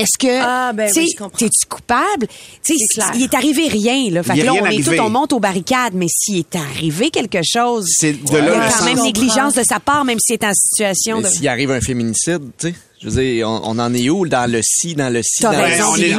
est-ce 0.02 0.18
que, 0.20 0.42
Ah, 0.42 0.72
ben 0.74 0.92
tu 0.92 1.00
oui, 1.00 1.14
comprends. 1.16 1.38
t'es-tu 1.38 1.66
coupable? 1.68 2.28
Tu 2.64 2.74
il 3.16 3.24
est 3.24 3.34
arrivé 3.34 3.68
rien, 3.68 4.10
là. 4.12 4.24
Fait 4.24 4.34
Il 4.34 4.38
que 4.38 4.42
est 4.42 4.46
là, 4.46 4.52
rien 4.54 4.62
on 4.64 4.66
est 4.68 4.84
tout, 4.84 5.02
on 5.02 5.10
monte 5.10 5.34
aux 5.34 5.40
barricades, 5.40 5.94
mais 5.94 6.08
s'il 6.10 6.38
est 6.40 6.56
arrivé 6.56 7.10
quelque 7.10 7.40
chose, 7.44 7.86
C'est 7.98 8.14
de 8.14 8.20
il 8.28 8.34
y 8.34 8.38
là 8.38 8.62
a 8.62 8.68
le 8.68 8.74
quand 8.78 8.86
même 8.86 9.02
négligence 9.04 9.54
de 9.56 9.64
sa 9.64 9.80
part, 9.80 10.06
même 10.06 10.20
s'il 10.20 10.34
est 10.34 10.44
en 10.44 10.54
situation 10.54 11.18
mais 11.18 11.30
de... 11.30 11.34
s'il 11.34 11.48
arrive 11.48 11.72
un 11.72 11.82
féminicide, 11.82 12.44
tu 12.58 12.70
sais, 12.70 12.76
je 13.06 13.10
veux 13.12 13.22
dire, 13.24 13.48
on, 13.50 13.62
on 13.64 13.80
en 13.80 13.94
est 13.94 14.10
où 14.10 14.28
dans 14.28 14.50
le 14.52 14.60
si, 14.64 14.96
dans 14.96 15.10
le 15.14 15.22
si, 15.24 15.44
dans 15.44 15.52
le 15.52 15.58
raison, 15.60 15.86
on 15.90 15.96
si, 15.96 16.04
est, 16.06 16.16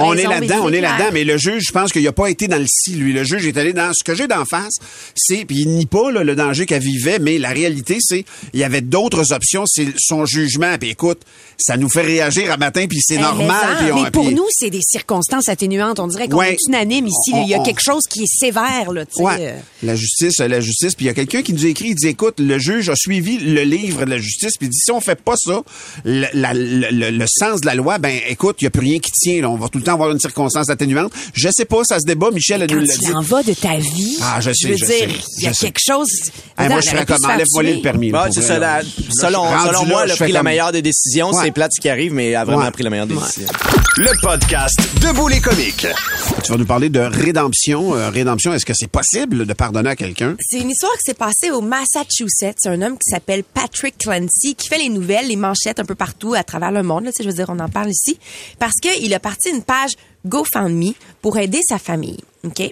on 0.00 0.12
est 0.14 0.16
mais 0.16 0.22
là-dedans, 0.24 0.56
on 0.62 0.72
est 0.72 0.80
là-dedans. 0.80 1.10
Mais 1.12 1.24
le 1.24 1.38
juge, 1.38 1.64
je 1.68 1.72
pense 1.72 1.90
qu'il 1.90 2.02
n'a 2.04 2.12
pas 2.12 2.28
été 2.28 2.48
dans 2.48 2.58
le 2.58 2.66
si, 2.68 2.92
lui. 2.94 3.12
Le 3.12 3.24
juge 3.24 3.46
est 3.46 3.56
allé 3.56 3.72
dans 3.72 3.90
ce 3.94 4.04
que 4.04 4.14
j'ai 4.14 4.26
d'en 4.28 4.44
face. 4.44 4.74
C'est, 5.14 5.44
puis 5.46 5.60
il 5.62 5.68
nie 5.70 5.86
pas 5.86 6.10
là, 6.12 6.22
le 6.22 6.36
danger 6.36 6.66
qu'elle 6.66 6.82
vivait, 6.82 7.18
mais 7.18 7.38
la 7.38 7.48
réalité, 7.48 7.96
c'est 8.00 8.24
il 8.52 8.60
y 8.60 8.64
avait 8.64 8.82
d'autres 8.82 9.32
options. 9.32 9.64
C'est 9.66 9.88
son 9.98 10.26
jugement. 10.26 10.76
Puis 10.78 10.90
écoute, 10.90 11.20
ça 11.56 11.76
nous 11.76 11.88
fait 11.88 12.02
réagir 12.02 12.52
à 12.52 12.56
matin, 12.56 12.86
puis 12.88 12.98
c'est 13.00 13.14
Eh, 13.16 13.20
normal. 13.20 13.48
mais, 13.70 13.84
puis 13.84 13.92
on- 13.92 14.02
mais 14.02 14.10
pour 14.10 14.26
puis- 14.26 14.34
nous, 14.34 14.46
c'est 14.50 14.70
des 14.70 14.82
circonstances 14.82 15.48
atténuantes. 15.48 15.98
On 15.98 16.06
dirait 16.08 16.28
qu'on 16.28 16.36
Ouais. 16.38 16.52
est 16.52 16.58
unanime 16.68 17.06
ici. 17.06 17.32
Il 17.34 17.48
y 17.48 17.54
a 17.54 17.60
quelque 17.60 17.82
chose 17.82 18.02
qui 18.08 18.24
est 18.24 18.26
sévère, 18.38 18.92
là, 18.92 19.06
tu 19.06 19.14
sais. 19.16 19.22
Ouais, 19.22 19.36
euh. 19.40 19.58
la 19.82 19.96
justice, 19.96 20.38
la 20.38 20.60
justice. 20.60 20.94
Puis 20.94 21.06
il 21.06 21.08
y 21.08 21.10
a 21.10 21.14
quelqu'un 21.14 21.42
qui 21.42 21.52
nous 21.52 21.64
a 21.64 21.68
écrit, 21.68 21.88
il 21.88 21.94
dit, 21.94 22.08
écoute, 22.08 22.38
le 22.38 22.58
juge 22.58 22.88
a 22.90 22.94
suivi 22.96 23.38
le 23.38 23.62
livre 23.62 24.04
de 24.04 24.10
la 24.10 24.18
justice, 24.18 24.52
puis 24.58 24.66
il 24.66 24.70
dit, 24.70 24.78
si 24.78 24.90
on 24.90 25.00
fait 25.00 25.20
pas 25.20 25.34
ça, 25.36 25.62
le, 26.18 26.26
la- 26.34 26.54
le- 26.54 26.90
le- 26.90 27.10
le 27.10 27.24
sens 27.28 27.60
de 27.60 27.66
la 27.66 27.74
loi, 27.74 27.98
ben 27.98 28.18
écoute, 28.28 28.56
il 28.60 28.64
y 28.64 28.66
a 28.66 28.70
plus 28.70 28.80
rien 28.82 28.98
qui 28.98 29.10
tient. 29.12 29.40
là. 29.42 29.50
On 29.50 29.56
va 29.56 29.68
tout 29.68 29.78
le 29.78 29.84
temps 29.84 29.94
avoir 29.94 30.10
une 30.10 30.20
circonstance 30.20 30.68
atténuante. 30.70 31.12
Je 31.34 31.48
sais 31.50 31.64
pas, 31.64 31.82
ça 31.84 31.98
se 32.00 32.04
débat. 32.04 32.30
Michel 32.30 32.62
elle 32.62 32.68
Quand 32.68 32.74
nous 32.76 32.80
l'a 32.86 32.94
il 32.94 32.98
dit. 32.98 33.12
en 33.12 33.20
va 33.22 33.42
de 33.42 33.52
ta 33.54 33.76
vie, 33.76 34.18
Ah, 34.22 34.40
je 34.40 34.50
sais, 34.52 34.68
veux 34.68 34.76
je 34.76 34.84
dire, 34.84 34.94
sais, 34.96 35.08
il 35.38 35.44
y 35.44 35.46
a 35.46 35.52
je 35.52 35.56
sais. 35.56 35.66
quelque 35.66 35.80
chose. 35.86 36.08
Hey, 36.58 36.68
moi, 36.68 36.80
je 36.80 36.90
pu 36.90 37.04
comme 37.04 37.24
enlève-moi 37.24 37.62
le 37.62 37.80
permis. 37.82 38.10
pour 38.10 38.20
c'est 38.32 38.40
vrai, 38.40 38.48
ça. 38.48 38.58
là. 38.58 38.82
la- 38.82 38.88
selon, 39.10 39.44
je 39.62 39.66
selon 39.68 39.84
moi, 39.86 40.02
elle 40.04 40.10
a 40.10 40.14
je 40.14 40.22
pris 40.22 40.32
la 40.32 40.42
meilleure 40.42 40.72
des 40.72 40.82
décisions. 40.82 41.32
C'est 41.32 41.50
plate 41.52 41.72
ce 41.74 41.80
qui 41.80 41.88
arrive, 41.88 42.12
mais 42.12 42.28
elle 42.30 42.36
a 42.36 42.44
vraiment 42.44 42.70
pris 42.70 42.82
la 42.82 42.90
meilleure 42.90 43.06
des 43.06 43.14
décisions. 43.16 43.48
Le 43.96 44.10
podcast 44.20 44.78
Debout 45.00 45.28
les 45.28 45.40
comiques. 45.40 45.86
Tu 46.44 46.52
vas 46.52 46.58
nous 46.58 46.66
parler 46.66 46.88
de 46.88 47.00
rédemption. 47.00 47.94
Euh, 47.94 48.10
rédemption, 48.10 48.52
est-ce 48.54 48.64
que 48.66 48.72
c'est 48.74 48.86
possible 48.90 49.44
de 49.46 49.52
pardonner 49.52 49.90
à 49.90 49.96
quelqu'un? 49.96 50.36
C'est 50.40 50.58
une 50.60 50.70
histoire 50.70 50.92
qui 50.92 51.02
s'est 51.04 51.14
passée 51.14 51.50
au 51.50 51.60
Massachusetts. 51.60 52.56
C'est 52.58 52.68
un 52.68 52.80
homme 52.82 52.94
qui 52.94 53.10
s'appelle 53.10 53.42
Patrick 53.42 53.96
Clancy 53.98 54.54
qui 54.56 54.68
fait 54.68 54.78
les 54.78 54.88
nouvelles, 54.88 55.26
les 55.28 55.36
manchettes 55.36 55.80
un 55.80 55.84
peu 55.84 55.94
partout 55.94 56.07
à 56.34 56.44
travers 56.44 56.70
le 56.70 56.82
monde. 56.82 57.04
Là, 57.04 57.10
je 57.18 57.24
veux 57.24 57.32
dire, 57.32 57.46
on 57.48 57.58
en 57.58 57.68
parle 57.68 57.90
ici 57.90 58.18
parce 58.58 58.74
qu'il 58.80 59.12
a 59.14 59.20
parti 59.20 59.50
une 59.50 59.62
page 59.62 59.92
GoFundMe 60.26 60.92
pour 61.22 61.38
aider 61.38 61.60
sa 61.66 61.78
famille. 61.78 62.18
Ok, 62.44 62.62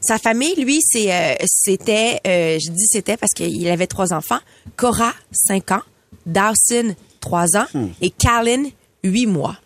sa 0.00 0.18
famille, 0.18 0.54
lui, 0.56 0.80
c'est 0.82 1.12
euh, 1.12 1.34
c'était, 1.46 2.20
euh, 2.26 2.58
je 2.58 2.70
dis 2.70 2.86
c'était 2.86 3.16
parce 3.16 3.32
qu'il 3.32 3.66
avait 3.68 3.86
trois 3.86 4.12
enfants. 4.12 4.40
Cora, 4.76 5.12
5 5.32 5.72
ans, 5.72 5.82
Dawson, 6.26 6.94
3 7.20 7.56
ans, 7.56 7.66
et 8.02 8.10
Callan, 8.10 8.64
8 9.02 9.26
mois. 9.26 9.56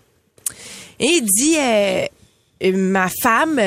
Et 1.00 1.06
il 1.06 1.24
dit, 1.24 1.56
euh, 1.58 2.72
ma 2.72 3.08
femme 3.08 3.60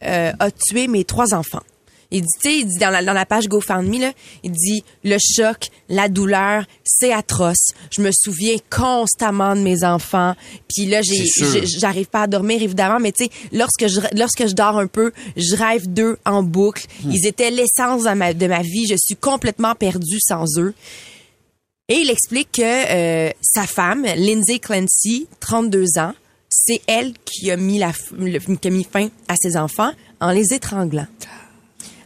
a 0.00 0.50
tué 0.50 0.88
mes 0.88 1.04
trois 1.04 1.32
enfants. 1.34 1.62
Il 2.12 2.22
dit, 2.22 2.28
tu 2.42 2.50
sais, 2.50 2.58
il 2.58 2.66
dit 2.66 2.78
dans 2.78 2.90
la, 2.90 3.02
dans 3.02 3.12
la 3.12 3.26
page 3.26 3.48
GoFundMe, 3.48 4.00
là, 4.00 4.12
il 4.44 4.52
dit, 4.52 4.84
le 5.02 5.16
choc, 5.18 5.68
la 5.88 6.08
douleur, 6.08 6.64
c'est 6.84 7.12
atroce. 7.12 7.72
Je 7.90 8.02
me 8.02 8.10
souviens 8.12 8.56
constamment 8.70 9.56
de 9.56 9.60
mes 9.60 9.82
enfants. 9.82 10.34
Puis 10.68 10.86
là, 10.86 11.00
j'ai, 11.02 11.24
j'arrive 11.64 12.06
pas 12.06 12.22
à 12.22 12.26
dormir, 12.26 12.62
évidemment, 12.62 13.00
mais 13.00 13.12
tu 13.12 13.24
sais, 13.24 13.30
lorsque 13.52 13.86
je, 13.88 14.00
lorsque 14.14 14.46
je 14.46 14.54
dors 14.54 14.78
un 14.78 14.86
peu, 14.86 15.12
je 15.36 15.56
rêve 15.56 15.92
d'eux 15.92 16.18
en 16.26 16.42
boucle. 16.42 16.86
Hmm. 17.02 17.10
Ils 17.10 17.26
étaient 17.26 17.50
l'essence 17.50 18.04
de 18.04 18.10
ma, 18.10 18.34
de 18.34 18.46
ma 18.46 18.62
vie. 18.62 18.86
Je 18.86 18.96
suis 18.96 19.16
complètement 19.16 19.74
perdue 19.74 20.20
sans 20.20 20.44
eux. 20.58 20.74
Et 21.88 21.96
il 21.96 22.10
explique 22.10 22.52
que 22.52 22.62
euh, 22.62 23.30
sa 23.42 23.66
femme, 23.66 24.06
Lindsay 24.16 24.58
Clancy, 24.58 25.26
32 25.40 25.98
ans, 25.98 26.14
c'est 26.48 26.80
elle 26.86 27.14
qui 27.24 27.50
a 27.50 27.56
mis 27.56 27.78
la 27.78 27.92
qui 27.92 28.68
a 28.68 28.70
mis 28.70 28.84
fin 28.84 29.08
à 29.28 29.34
ses 29.36 29.56
enfants 29.56 29.92
en 30.20 30.30
les 30.30 30.52
étranglant. 30.54 31.06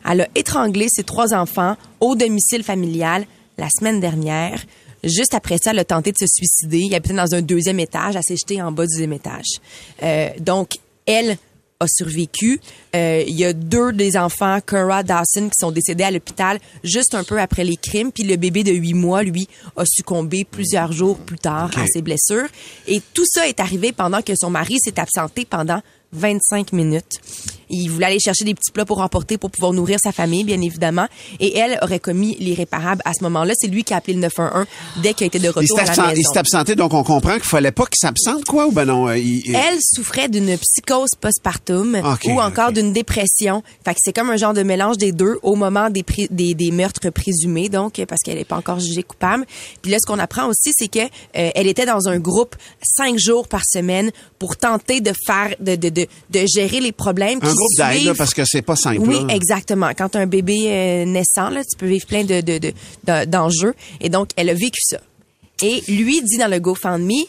Elle 0.09 0.23
a 0.23 0.29
étranglé 0.35 0.87
ses 0.90 1.05
trois 1.05 1.35
enfants 1.35 1.77
au 2.01 2.14
domicile 2.14 2.62
familial 2.62 3.27
la 3.59 3.69
semaine 3.71 4.01
dernière. 4.01 4.62
Juste 5.05 5.35
après 5.35 5.59
ça, 5.59 5.71
elle 5.71 5.79
a 5.79 5.85
tenté 5.85 6.12
de 6.12 6.19
se 6.19 6.27
suicider. 6.27 6.81
Il 6.81 6.95
habitait 6.95 7.14
dans 7.14 7.35
un 7.35 7.42
deuxième 7.42 7.81
étage. 7.81 8.16
Elle 8.16 8.23
s'est 8.23 8.37
jetée 8.37 8.61
en 8.61 8.73
bas 8.73 8.85
du 8.87 8.92
deuxième 8.92 9.12
étage. 9.12 9.61
Euh, 10.03 10.31
donc, 10.40 10.79
elle 11.07 11.38
a 11.79 11.87
survécu. 11.88 12.61
Euh, 12.95 13.23
il 13.27 13.35
y 13.35 13.45
a 13.45 13.53
deux 13.53 13.92
des 13.92 14.16
enfants, 14.16 14.59
Cora 14.64 15.03
Dawson, 15.03 15.49
qui 15.49 15.59
sont 15.61 15.71
décédés 15.71 16.05
à 16.05 16.11
l'hôpital 16.11 16.59
juste 16.83 17.14
un 17.14 17.23
peu 17.23 17.38
après 17.38 17.64
les 17.64 17.77
crimes. 17.77 18.12
Puis 18.12 18.25
le 18.25 18.37
bébé 18.37 18.64
de 18.64 18.73
huit 18.73 18.95
mois, 18.95 19.23
lui, 19.23 19.49
a 19.77 19.85
succombé 19.85 20.45
plusieurs 20.45 20.92
jours 20.92 21.19
plus 21.19 21.38
tard 21.38 21.71
à 21.77 21.87
ses 21.87 22.03
blessures. 22.03 22.49
Et 22.87 23.01
tout 23.12 23.27
ça 23.27 23.47
est 23.47 23.61
arrivé 23.61 23.92
pendant 23.92 24.23
que 24.23 24.33
son 24.35 24.51
mari 24.51 24.79
s'est 24.81 24.99
absenté 24.99 25.45
pendant 25.45 25.81
25 26.12 26.73
minutes. 26.73 27.21
Il 27.69 27.88
voulait 27.88 28.07
aller 28.07 28.21
chercher 28.21 28.45
des 28.45 28.55
petits 28.55 28.71
plats 28.71 28.85
pour 28.85 29.01
emporter 29.01 29.38
pour 29.38 29.51
pouvoir 29.51 29.73
nourrir 29.73 29.99
sa 30.01 30.12
famille, 30.12 30.45
bien 30.45 30.61
évidemment. 30.61 31.09
Et 31.40 31.59
elle 31.59 31.81
aurait 31.83 31.99
commis 31.99 32.37
l'irréparable 32.38 33.03
à 33.05 33.12
ce 33.12 33.25
moment-là. 33.25 33.55
C'est 33.57 33.66
lui 33.66 33.83
qui 33.83 33.92
a 33.92 33.97
appelé 33.97 34.14
le 34.14 34.21
911 34.21 34.66
dès 35.03 35.14
qu'il 35.14 35.25
a 35.25 35.27
été 35.27 35.40
de 35.40 35.49
retour 35.49 35.77
à 35.81 35.83
la 35.83 35.90
absent- 35.90 36.11
il 36.11 36.16
maison. 36.19 36.33
s'est 36.33 36.38
absenté, 36.38 36.75
donc 36.77 36.95
on 36.95 37.03
comprend 37.03 37.33
qu'il 37.35 37.42
fallait 37.42 37.73
pas 37.73 37.85
qu'il 37.87 37.97
s'absente, 38.01 38.45
quoi, 38.45 38.69
ou 38.69 38.71
ben 38.73 38.85
non? 38.85 39.09
euh, 39.09 39.19
il- 39.19 39.45
il- 39.49 39.55
Elle 39.57 39.79
souffrait 39.83 40.29
d'une 40.29 40.57
psychose 40.57 41.11
postpartum 41.21 41.97
ou 42.31 42.40
encore 42.40 42.71
d'une 42.71 42.92
dépression. 42.92 43.64
Fait 43.85 43.95
que 43.95 44.01
c'est 44.05 44.12
comme 44.12 44.31
un 44.31 44.37
genre 44.37 44.55
de 44.55 44.62
mélange 44.62 44.97
des 44.99 45.11
deux 45.11 45.38
au 45.42 45.57
moment 45.57 45.90
des, 45.90 46.05
des 46.55 46.71
meurtres 46.71 47.11
présumés, 47.11 47.69
donc 47.69 48.01
parce 48.09 48.21
qu'elle 48.23 48.38
n'est 48.38 48.45
pas 48.45 48.57
encore 48.57 48.79
jugée 48.79 49.03
coupable. 49.03 49.45
Puis 49.83 49.90
là, 49.90 49.99
ce 50.01 50.07
qu'on 50.07 50.21
apprend 50.21 50.47
aussi, 50.47 50.71
c'est 50.73 50.88
que 50.88 51.01
euh, 51.01 51.51
elle 51.55 51.66
était 51.66 51.85
dans 51.87 52.09
un 52.09 52.21
groupe 52.21 52.55
cinq 52.81 53.19
jours 53.19 53.49
par 53.49 53.62
semaine 53.66 54.12
pour 54.38 54.57
tenter 54.57 55.01
de 55.01 55.12
faire, 55.27 55.55
de, 55.59 55.75
de, 55.75 55.88
de, 55.96 56.06
de 56.30 56.46
gérer 56.46 56.80
les 56.80 56.92
problèmes 56.92 57.38
Un 57.42 57.48
qui 57.48 57.54
groupe 57.54 57.76
d'aide, 57.78 58.16
parce 58.16 58.35
que 58.35 58.44
c'est 58.44 58.62
pas 58.62 58.76
simple. 58.76 59.00
oui, 59.00 59.24
là. 59.26 59.35
exactement. 59.35 59.90
Quand 59.96 60.14
un 60.16 60.26
bébé 60.26 60.64
euh, 60.66 61.04
naissant, 61.04 61.48
là, 61.50 61.62
tu 61.64 61.76
peux 61.78 61.87
vivre 61.87 62.06
plein 62.06 62.24
de, 62.24 62.40
de, 62.40 62.59
de- 62.59 62.72
de- 63.04 63.24
d'enjeux. 63.24 63.74
Et 64.00 64.09
donc, 64.09 64.30
elle 64.37 64.50
a 64.50 64.54
vécu 64.54 64.80
ça. 64.82 64.98
Et 65.62 65.82
lui 65.88 66.22
dit 66.22 66.37
dans 66.38 66.50
le 66.50 66.59
GoFundMe, 66.61 67.24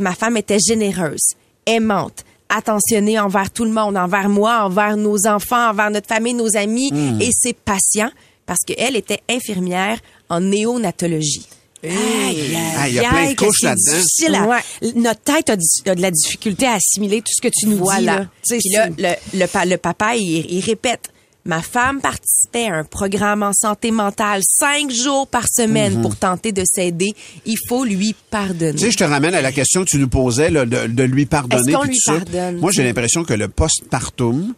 ma 0.00 0.14
femme 0.14 0.36
était 0.36 0.58
généreuse, 0.58 1.34
aimante, 1.66 2.24
attentionnée 2.48 3.18
envers 3.18 3.50
tout 3.50 3.64
le 3.64 3.72
monde, 3.72 3.96
envers 3.96 4.28
moi, 4.28 4.64
envers 4.64 4.96
nos 4.96 5.26
enfants, 5.26 5.70
envers 5.70 5.90
notre 5.90 6.06
famille, 6.08 6.34
nos 6.34 6.56
amis. 6.56 6.90
Mm. 6.92 7.20
Et 7.20 7.30
c'est 7.32 7.56
patient 7.56 8.10
parce 8.46 8.60
qu'elle 8.66 8.96
était 8.96 9.20
infirmière 9.28 9.98
en 10.28 10.40
néonatologie. 10.40 11.46
Aïe, 11.84 12.56
Ah, 12.78 12.88
il 12.88 12.94
y 12.94 12.98
a 12.98 13.08
plein 13.08 13.30
de 13.30 13.36
couches 13.36 13.58
c'est 13.60 13.66
là-dedans. 13.66 13.92
difficile 13.98 14.34
à- 14.34 14.60
Notre 14.98 15.20
tête 15.20 15.50
a, 15.50 15.56
de 15.94 16.00
la 16.02 16.10
difficulté 16.10 16.66
à 16.66 16.74
assimiler 16.74 17.20
tout 17.20 17.32
ce 17.36 17.42
que 17.42 17.52
tu 17.52 17.66
nous 17.66 17.76
dis. 17.76 17.80
Voilà. 17.82 18.18
Là. 18.20 18.26
Tu 18.48 18.54
sais, 18.54 18.58
Puis 18.58 18.70
là, 18.70 18.88
le, 19.32 19.38
le, 19.38 19.46
pa- 19.46 19.64
le 19.64 19.76
papa, 19.76 20.16
il, 20.16 20.46
il 20.50 20.60
répète. 20.60 21.10
Ma 21.44 21.62
femme 21.62 22.00
participait 22.00 22.66
à 22.66 22.74
un 22.78 22.82
programme 22.82 23.44
en 23.44 23.52
santé 23.52 23.92
mentale 23.92 24.40
cinq 24.44 24.90
jours 24.90 25.28
par 25.28 25.44
semaine 25.48 25.94
Mhm. 25.96 26.02
pour 26.02 26.16
tenter 26.16 26.50
de 26.50 26.64
s'aider. 26.64 27.14
Il 27.44 27.54
faut 27.68 27.84
lui 27.84 28.16
pardonner. 28.30 28.72
Tu 28.72 28.78
sais, 28.78 28.90
je 28.90 28.96
te 28.96 29.04
ramène 29.04 29.32
à 29.32 29.42
la 29.42 29.52
question 29.52 29.84
que 29.84 29.90
tu 29.90 29.98
nous 29.98 30.08
posais 30.08 30.50
là, 30.50 30.66
de, 30.66 30.88
de 30.88 31.02
lui 31.04 31.24
pardonner. 31.26 31.62
Est-ce 31.70 31.76
qu'on 31.76 31.84
lui 31.84 31.94
tout 31.94 32.00
ça. 32.00 32.14
pardonne, 32.14 32.56
Moi, 32.58 32.72
j'ai 32.72 32.82
l'impression 32.82 33.22
que 33.22 33.34
le 33.34 33.46
postpartum 33.46 34.54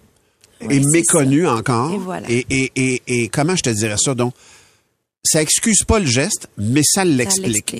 Ouais, 0.62 0.76
est 0.76 0.80
méconnu 0.90 1.46
encore. 1.46 1.92
Et 1.92 1.98
voilà. 1.98 2.26
Et, 2.30 2.46
et, 2.50 2.72
et, 2.74 3.02
et 3.06 3.28
comment 3.28 3.54
je 3.54 3.62
te 3.62 3.70
dirais 3.70 3.96
ça? 3.98 4.14
Donc, 4.14 4.32
ça 5.24 5.42
excuse 5.42 5.82
pas 5.86 5.98
le 5.98 6.06
geste, 6.06 6.48
mais 6.56 6.82
ça 6.84 7.04
l'explique. 7.04 7.74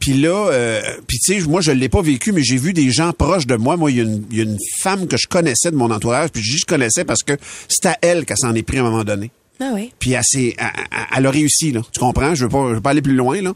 Puis 0.00 0.14
là, 0.14 0.48
euh, 0.50 0.80
puis 1.06 1.18
tu 1.18 1.34
sais, 1.40 1.46
moi 1.46 1.60
je 1.60 1.70
l'ai 1.70 1.88
pas 1.88 2.02
vécu, 2.02 2.32
mais 2.32 2.42
j'ai 2.42 2.56
vu 2.56 2.72
des 2.72 2.90
gens 2.90 3.12
proches 3.12 3.46
de 3.46 3.54
moi. 3.56 3.76
Moi, 3.76 3.90
il 3.92 3.96
y, 3.98 4.00
a 4.00 4.04
une- 4.04 4.24
il 4.30 4.36
y 4.36 4.40
a 4.40 4.44
une 4.44 4.58
femme 4.80 5.06
que 5.06 5.16
je 5.16 5.26
connaissais 5.28 5.70
de 5.70 5.76
mon 5.76 5.90
entourage, 5.90 6.30
puis 6.30 6.42
je 6.42 6.52
dis 6.52 6.58
je 6.58 6.66
connaissais 6.66 7.04
parce 7.04 7.22
que 7.22 7.34
c'est 7.68 7.86
à 7.86 7.96
elle 8.02 8.24
qu'elle 8.24 8.38
s'en 8.38 8.54
est 8.54 8.62
pris 8.62 8.78
à 8.78 8.80
un 8.80 8.84
moment 8.90 9.04
donné. 9.04 9.30
Ah 9.60 9.70
oui. 9.74 9.92
Puis 9.98 10.12
elle, 10.12 10.22
elle- 10.34 10.54
elle 11.16 11.26
a 11.26 11.30
réussi, 11.30 11.72
là. 11.72 11.82
Tu 11.92 11.98
comprends? 12.00 12.34
Je 12.34 12.44
veux 12.44 12.48
pas, 12.48 12.68
je 12.70 12.74
veux 12.76 12.80
pas 12.80 12.90
aller 12.90 13.02
plus 13.02 13.16
loin, 13.16 13.40
là. 13.42 13.54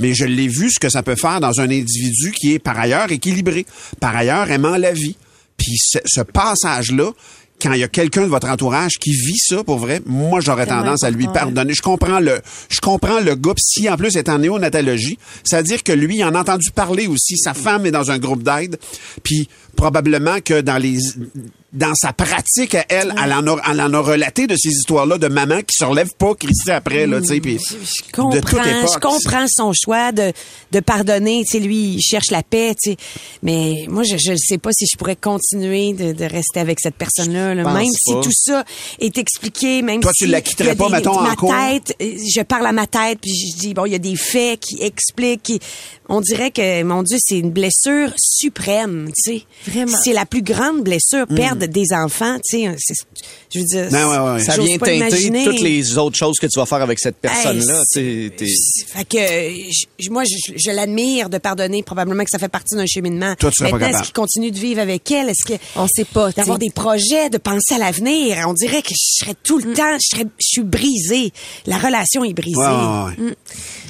Mais 0.00 0.12
je 0.14 0.24
l'ai 0.24 0.48
vu 0.48 0.70
ce 0.70 0.78
que 0.80 0.88
ça 0.90 1.02
peut 1.02 1.14
faire 1.16 1.40
dans 1.40 1.60
un 1.60 1.70
individu 1.70 2.32
qui 2.32 2.52
est 2.54 2.58
par 2.58 2.78
ailleurs 2.78 3.10
équilibré, 3.12 3.64
par 4.00 4.14
ailleurs 4.16 4.50
aimant 4.50 4.76
la 4.76 4.92
vie. 4.92 5.16
Puis 5.56 5.76
ce, 5.78 5.98
ce 6.04 6.20
passage-là, 6.22 7.12
quand 7.64 7.72
il 7.72 7.80
y 7.80 7.84
a 7.84 7.88
quelqu'un 7.88 8.22
de 8.22 8.26
votre 8.26 8.48
entourage 8.48 8.98
qui 9.00 9.12
vit 9.12 9.38
ça 9.38 9.64
pour 9.64 9.78
vrai, 9.78 10.02
moi 10.04 10.40
j'aurais 10.40 10.66
tendance 10.66 11.02
à 11.02 11.10
lui 11.10 11.26
pardonner. 11.26 11.72
Je 11.72 11.80
comprends 11.80 12.20
le, 12.20 12.40
je 12.68 12.80
comprends 12.80 13.20
le 13.20 13.36
si 13.56 13.88
en 13.88 13.96
plus 13.96 14.16
est 14.16 14.28
en 14.28 14.38
néonatologie, 14.38 15.18
c'est-à-dire 15.42 15.82
que 15.82 15.92
lui, 15.92 16.16
il 16.16 16.24
en 16.24 16.34
a 16.34 16.40
entendu 16.40 16.70
parler 16.70 17.06
aussi. 17.06 17.38
Sa 17.38 17.54
femme 17.54 17.86
est 17.86 17.90
dans 17.90 18.10
un 18.10 18.18
groupe 18.18 18.42
d'aide. 18.42 18.78
Puis 19.22 19.48
probablement 19.74 20.40
que 20.40 20.60
dans 20.60 20.78
les 20.78 20.98
dans 21.72 21.92
sa 21.96 22.12
pratique 22.12 22.76
à 22.76 22.84
elle, 22.88 23.12
elle, 23.20 23.32
en 23.32 23.44
a, 23.48 23.60
elle 23.68 23.80
en 23.80 23.92
a 23.94 23.98
relaté 23.98 24.46
de 24.46 24.54
ces 24.56 24.68
histoires-là 24.68 25.18
de 25.18 25.26
maman 25.26 25.56
qui 25.58 25.74
se 25.76 25.84
relève 25.84 26.10
pas, 26.16 26.32
Christy, 26.36 26.70
après, 26.70 27.04
là, 27.08 27.20
tu 27.20 27.26
sais, 27.26 27.40
puis 27.40 27.58
Je 27.58 28.22
de 28.30 28.38
toute 28.40 28.52
époque. 28.64 28.90
je 28.94 28.98
comprends 29.00 29.46
son 29.48 29.72
choix 29.72 30.12
de, 30.12 30.32
de 30.70 30.78
pardonner. 30.78 31.42
Tu 31.44 31.58
sais, 31.58 31.58
lui, 31.58 31.94
il 31.94 32.00
cherche 32.00 32.30
la 32.30 32.44
paix, 32.44 32.76
tu 32.80 32.92
sais. 32.92 32.96
Mais 33.42 33.86
moi, 33.88 34.04
je 34.04 34.14
ne 34.30 34.36
sais 34.36 34.58
pas 34.58 34.70
si 34.72 34.86
je 34.86 34.96
pourrais 34.96 35.16
continuer 35.16 35.94
de, 35.94 36.12
de 36.12 36.24
rester 36.24 36.60
avec 36.60 36.78
cette 36.80 36.94
personne-là. 36.94 37.56
là. 37.56 37.64
Même 37.74 37.90
si 37.90 38.12
pas. 38.12 38.20
tout 38.20 38.30
ça 38.32 38.64
est 39.00 39.18
expliqué, 39.18 39.82
même 39.82 40.00
Toi, 40.00 40.12
si... 40.14 40.26
tu 40.26 40.30
la 40.30 40.42
quitterais 40.42 40.76
pas, 40.76 40.86
des- 40.86 40.92
mettons, 40.92 41.18
en 41.18 41.22
ma 41.22 41.34
cours? 41.34 41.52
tête, 41.52 41.96
euh, 42.00 42.16
je 42.36 42.42
parle 42.42 42.66
à 42.68 42.72
ma 42.72 42.86
tête, 42.86 43.18
puis 43.20 43.32
je 43.34 43.58
dis, 43.58 43.74
bon, 43.74 43.84
il 43.86 43.90
y 43.92 43.96
a 43.96 43.98
des 43.98 44.14
faits 44.14 44.60
qui 44.60 44.80
expliquent. 44.80 45.42
qui- 45.42 45.58
On 46.08 46.20
dirait 46.20 46.52
que, 46.52 46.84
mon 46.84 47.02
Dieu, 47.02 47.16
c'est 47.20 47.38
une 47.40 47.50
blessure 47.50 48.12
suprême, 48.16 49.10
tu 49.24 49.38
sais. 49.40 49.42
Vraiment. 49.66 49.96
C'est 50.02 50.12
la 50.12 50.26
plus 50.26 50.42
grande 50.42 50.82
blessure, 50.82 51.26
Mm. 51.30 51.34
perdre 51.34 51.66
des 51.66 51.86
enfants, 51.92 52.36
tu 52.44 52.60
sais. 52.78 52.94
Je 53.54 53.58
veux 53.60 53.64
dire... 53.64 53.90
Non, 53.90 54.08
ouais, 54.10 54.32
ouais. 54.34 54.44
Ça 54.44 54.56
vient 54.58 54.78
pas 54.78 54.86
teinter 54.86 54.96
imaginer. 55.06 55.44
toutes 55.44 55.60
les 55.60 55.96
autres 55.98 56.16
choses 56.16 56.36
que 56.40 56.46
tu 56.46 56.58
vas 56.58 56.66
faire 56.66 56.82
avec 56.82 56.98
cette 56.98 57.16
personne-là. 57.16 57.80
Hey, 57.96 58.30
tu 58.30 58.46
sais, 58.46 58.46
t'es- 58.46 58.86
Fait 58.98 59.04
que 59.04 59.72
je- 59.98 60.10
moi, 60.10 60.24
je, 60.24 60.52
je 60.56 60.70
l'admire 60.70 61.30
de 61.30 61.38
pardonner. 61.38 61.82
Probablement 61.82 62.24
que 62.24 62.30
ça 62.30 62.38
fait 62.38 62.48
partie 62.48 62.74
d'un 62.76 62.86
cheminement. 62.86 63.34
Toi, 63.36 63.50
tu 63.50 63.62
pas 63.62 63.70
Maintenant, 63.70 63.78
capable. 63.78 63.94
est-ce 63.96 64.04
qu'il 64.04 64.12
continue 64.14 64.50
de 64.50 64.58
vivre 64.58 64.80
avec 64.80 65.10
elle? 65.10 65.28
Est-ce 65.28 65.44
que 65.46 65.54
on 65.76 65.86
sait 65.88 66.04
pas 66.04 66.30
d'avoir 66.32 66.58
t'sais. 66.58 66.66
des 66.66 66.72
projets, 66.72 67.30
de 67.30 67.38
penser 67.38 67.74
à 67.74 67.78
l'avenir? 67.78 68.44
On 68.48 68.52
dirait 68.54 68.82
que 68.82 68.90
je 68.90 69.18
serais 69.24 69.34
tout 69.42 69.58
Mm. 69.60 69.64
le 69.68 69.74
temps, 69.74 69.92
je 70.00 70.16
serais, 70.16 70.24
je 70.38 70.46
suis 70.46 70.62
brisée. 70.62 71.32
La 71.66 71.78
relation 71.78 72.24
est 72.24 72.34
brisée. 72.34 72.56
Ouais, 72.58 72.66
ouais, 72.66 73.04
ouais. 73.18 73.30
Mm. 73.30 73.34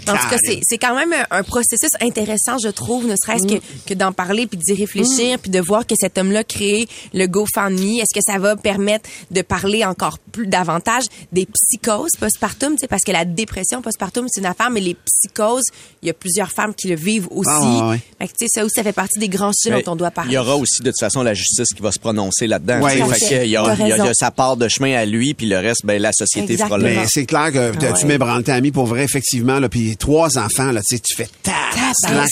En 0.06 0.12
tout 0.18 0.28
cas, 0.28 0.36
c'est, 0.44 0.60
c'est 0.62 0.76
quand 0.76 0.94
même 0.94 1.14
un, 1.14 1.38
un 1.38 1.42
processus 1.42 1.88
intéressant, 2.02 2.58
je 2.62 2.68
trouve, 2.68 3.06
ne 3.06 3.16
serait-ce 3.16 3.46
que, 3.46 3.60
que 3.86 3.94
d'en 3.94 4.12
parler 4.12 4.46
puis 4.46 4.58
d'y 4.58 4.74
réfléchir 4.74 5.38
puis 5.38 5.50
de 5.50 5.60
voir 5.64 5.86
que 5.86 5.94
cet 5.98 6.18
homme-là 6.18 6.44
crée 6.44 6.86
le 7.12 7.26
GoFundMe. 7.26 8.00
Est-ce 8.00 8.14
que 8.14 8.20
ça 8.24 8.38
va 8.38 8.56
permettre 8.56 9.08
de 9.30 9.42
parler 9.42 9.84
encore 9.84 10.18
plus 10.32 10.46
davantage 10.46 11.04
des 11.32 11.46
psychoses 11.46 12.12
postpartum, 12.18 12.74
tu 12.74 12.80
sais, 12.80 12.86
parce 12.88 13.02
que 13.02 13.12
la 13.12 13.24
dépression 13.24 13.82
postpartum, 13.82 14.26
c'est 14.28 14.40
une 14.40 14.46
affaire, 14.46 14.70
mais 14.70 14.80
les 14.80 14.94
psychoses, 14.94 15.64
il 16.02 16.06
y 16.08 16.10
a 16.10 16.14
plusieurs 16.14 16.50
femmes 16.50 16.74
qui 16.74 16.88
le 16.88 16.96
vivent 16.96 17.28
aussi. 17.30 17.50
Ah, 17.52 17.84
ouais, 17.86 17.90
ouais. 17.94 18.00
Fait 18.20 18.28
que, 18.28 18.32
tu 18.32 18.46
sais, 18.46 18.46
ça 18.60 18.64
aussi, 18.64 18.74
ça 18.74 18.82
fait 18.82 18.92
partie 18.92 19.18
des 19.18 19.28
grands 19.28 19.52
sujets 19.54 19.82
dont 19.82 19.92
on 19.92 19.96
doit 19.96 20.08
Il 20.08 20.14
parler. 20.14 20.34
y 20.34 20.38
aura 20.38 20.56
aussi 20.56 20.82
de 20.82 20.90
toute 20.90 21.00
façon 21.00 21.22
la 21.22 21.34
justice 21.34 21.68
qui 21.74 21.82
va 21.82 21.92
se 21.92 21.98
prononcer 21.98 22.46
là-dedans. 22.46 22.80
Ouais, 22.80 22.96
tu 22.96 23.02
ouais. 23.02 23.14
Fait 23.14 23.20
que 23.28 23.44
il 23.44 23.50
y, 23.50 23.56
a, 23.56 23.74
il 23.74 23.88
y 23.88 23.92
a- 23.92 23.96
il 23.96 24.04
y 24.04 24.08
a 24.08 24.14
sa 24.14 24.30
part 24.30 24.56
de 24.56 24.68
chemin 24.68 24.94
à 24.96 25.04
lui, 25.04 25.34
puis 25.34 25.46
le 25.46 25.58
reste, 25.58 25.84
ben 25.84 26.00
la 26.00 26.12
société 26.12 26.56
fera 26.56 26.78
le. 26.78 26.84
Mais 26.84 27.04
c'est 27.08 27.26
clair 27.26 27.52
que 27.52 27.76
t- 27.76 27.86
Ah 27.86 27.92
tu 27.92 28.02
ouais. 28.02 28.08
m'ébranles 28.08 28.42
tes 28.44 28.52
amis 28.52 28.70
pour 28.72 28.86
vrai, 28.86 29.04
effectivement. 29.04 29.58
Là, 29.58 29.68
puis 29.68 29.96
trois 29.96 30.38
enfants, 30.38 30.72
là, 30.72 30.80
tu 30.86 30.96
sais, 30.96 31.02
tu 31.04 31.14
fais 31.14 31.28
ta. 31.42 31.52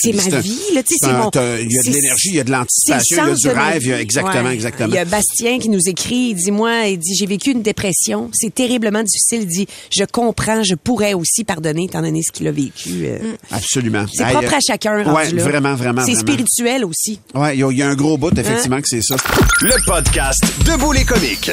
C'est 0.00 0.12
ma 0.12 0.40
vie, 0.40 0.58
là, 0.74 0.82
tu 0.82 0.94
sais, 0.94 0.98
c'est 1.00 1.12
mon- 1.12 1.30
Il 1.60 1.72
y 1.72 1.78
a 1.78 1.82
de 1.82 1.90
l'énergie, 1.90 2.28
il 2.30 2.34
y 2.36 2.40
a 2.40 2.44
de 2.44 2.50
l'anticipation, 2.50 3.21
il 3.26 3.28
y 3.28 3.48
a 3.48 3.52
du 3.54 3.58
rêve, 3.58 3.82
il 3.82 3.88
y 3.88 3.92
a- 3.92 3.96
vie. 3.96 4.02
exactement, 4.02 4.44
Ouais. 4.44 4.54
exactement. 4.54 4.88
Il 4.88 4.94
y 4.94 4.98
a 4.98 5.04
Bastien 5.04 5.58
qui 5.58 5.68
nous 5.68 5.80
écrit, 5.87 6.30
il 6.30 6.35
dit 6.35 6.50
moi, 6.50 6.87
il 6.87 6.98
dit 6.98 7.14
j'ai 7.18 7.26
vécu 7.26 7.50
une 7.50 7.62
dépression, 7.62 8.30
c'est 8.32 8.54
terriblement 8.54 9.02
difficile, 9.02 9.42
il 9.42 9.46
dit 9.46 9.66
je 9.90 10.04
comprends, 10.04 10.62
je 10.62 10.74
pourrais 10.74 11.14
aussi 11.14 11.44
pardonner 11.44 11.85
étant 11.85 12.02
donné 12.02 12.20
ce 12.22 12.32
qu'il 12.32 12.46
a 12.48 12.52
vécu. 12.52 13.06
euh. 13.06 13.18
Absolument. 13.50 14.04
C'est 14.12 14.24
propre 14.24 14.52
euh, 14.52 14.56
à 14.56 14.61
chacun. 14.66 15.02
rendu 15.02 15.11
Ouais, 15.16 15.30
là. 15.32 15.42
vraiment, 15.44 15.74
vraiment. 15.74 16.02
C'est 16.04 16.12
vraiment. 16.14 16.20
spirituel 16.32 16.85
aussi. 16.85 17.20
Ouais, 17.35 17.56
il 17.56 17.61
y, 17.61 17.64
a- 17.64 17.70
il 17.70 17.78
y 17.78 17.82
a 17.82 17.88
un 17.88 17.94
gros 17.94 18.16
bout, 18.18 18.37
effectivement, 18.38 18.80
que 18.80 18.88
c'est 18.88 19.02
ça. 19.02 19.16
Le 19.62 19.74
podcast 19.85 20.42
Debout 20.64 20.92
les 20.92 21.04
comiques. 21.04 21.50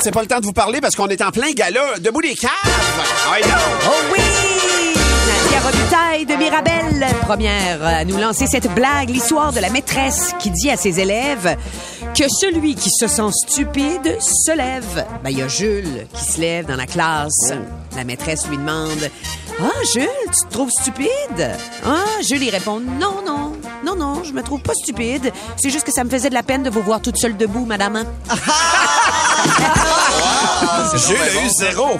C'est 0.00 0.12
pas 0.12 0.22
le 0.22 0.26
temps 0.28 0.40
de 0.40 0.46
vous 0.46 0.52
parler 0.52 0.80
parce 0.80 0.94
qu'on 0.96 1.08
est 1.08 1.22
en 1.22 1.30
plein 1.30 1.50
gala. 1.52 1.98
Debout 2.00 2.20
les 2.20 2.34
caves! 2.34 2.50
Oh 3.86 3.92
oui! 4.12 4.97
Nadia 5.58 5.70
Robitaille 5.70 6.26
de 6.26 6.34
Mirabel, 6.34 7.06
première 7.22 7.84
à 7.84 8.04
nous 8.04 8.16
lancer 8.16 8.46
cette 8.46 8.72
blague, 8.74 9.10
l'histoire 9.10 9.52
de 9.52 9.60
la 9.60 9.70
maîtresse 9.70 10.34
qui 10.38 10.50
dit 10.50 10.70
à 10.70 10.76
ses 10.76 11.00
élèves 11.00 11.56
que 12.16 12.24
celui 12.28 12.74
qui 12.74 12.90
se 12.90 13.06
sent 13.06 13.30
stupide 13.32 14.18
se 14.20 14.56
lève. 14.56 15.06
Ben, 15.22 15.30
il 15.30 15.38
y 15.38 15.42
a 15.42 15.48
Jules 15.48 16.06
qui 16.12 16.24
se 16.24 16.40
lève 16.40 16.66
dans 16.66 16.76
la 16.76 16.86
classe. 16.86 17.52
La 17.96 18.04
maîtresse 18.04 18.46
lui 18.48 18.56
demande 18.56 19.10
Ah, 19.60 19.70
Jules, 19.92 20.08
tu 20.26 20.46
te 20.48 20.52
trouves 20.52 20.70
stupide? 20.70 21.50
Ah, 21.84 22.04
Jules, 22.22 22.44
il 22.44 22.50
répond 22.50 22.80
Non, 22.80 23.22
non, 23.26 23.52
non, 23.84 23.96
non, 23.96 24.22
je 24.24 24.32
me 24.32 24.42
trouve 24.42 24.60
pas 24.60 24.74
stupide. 24.74 25.32
C'est 25.56 25.70
juste 25.70 25.86
que 25.86 25.92
ça 25.92 26.04
me 26.04 26.10
faisait 26.10 26.28
de 26.30 26.34
la 26.34 26.42
peine 26.42 26.62
de 26.62 26.70
vous 26.70 26.82
voir 26.82 27.00
toute 27.00 27.16
seule 27.16 27.36
debout, 27.36 27.64
madame. 27.64 28.04
Jules 30.94 31.16
a 31.20 31.44
eu 31.44 31.48
zéro. 31.58 31.98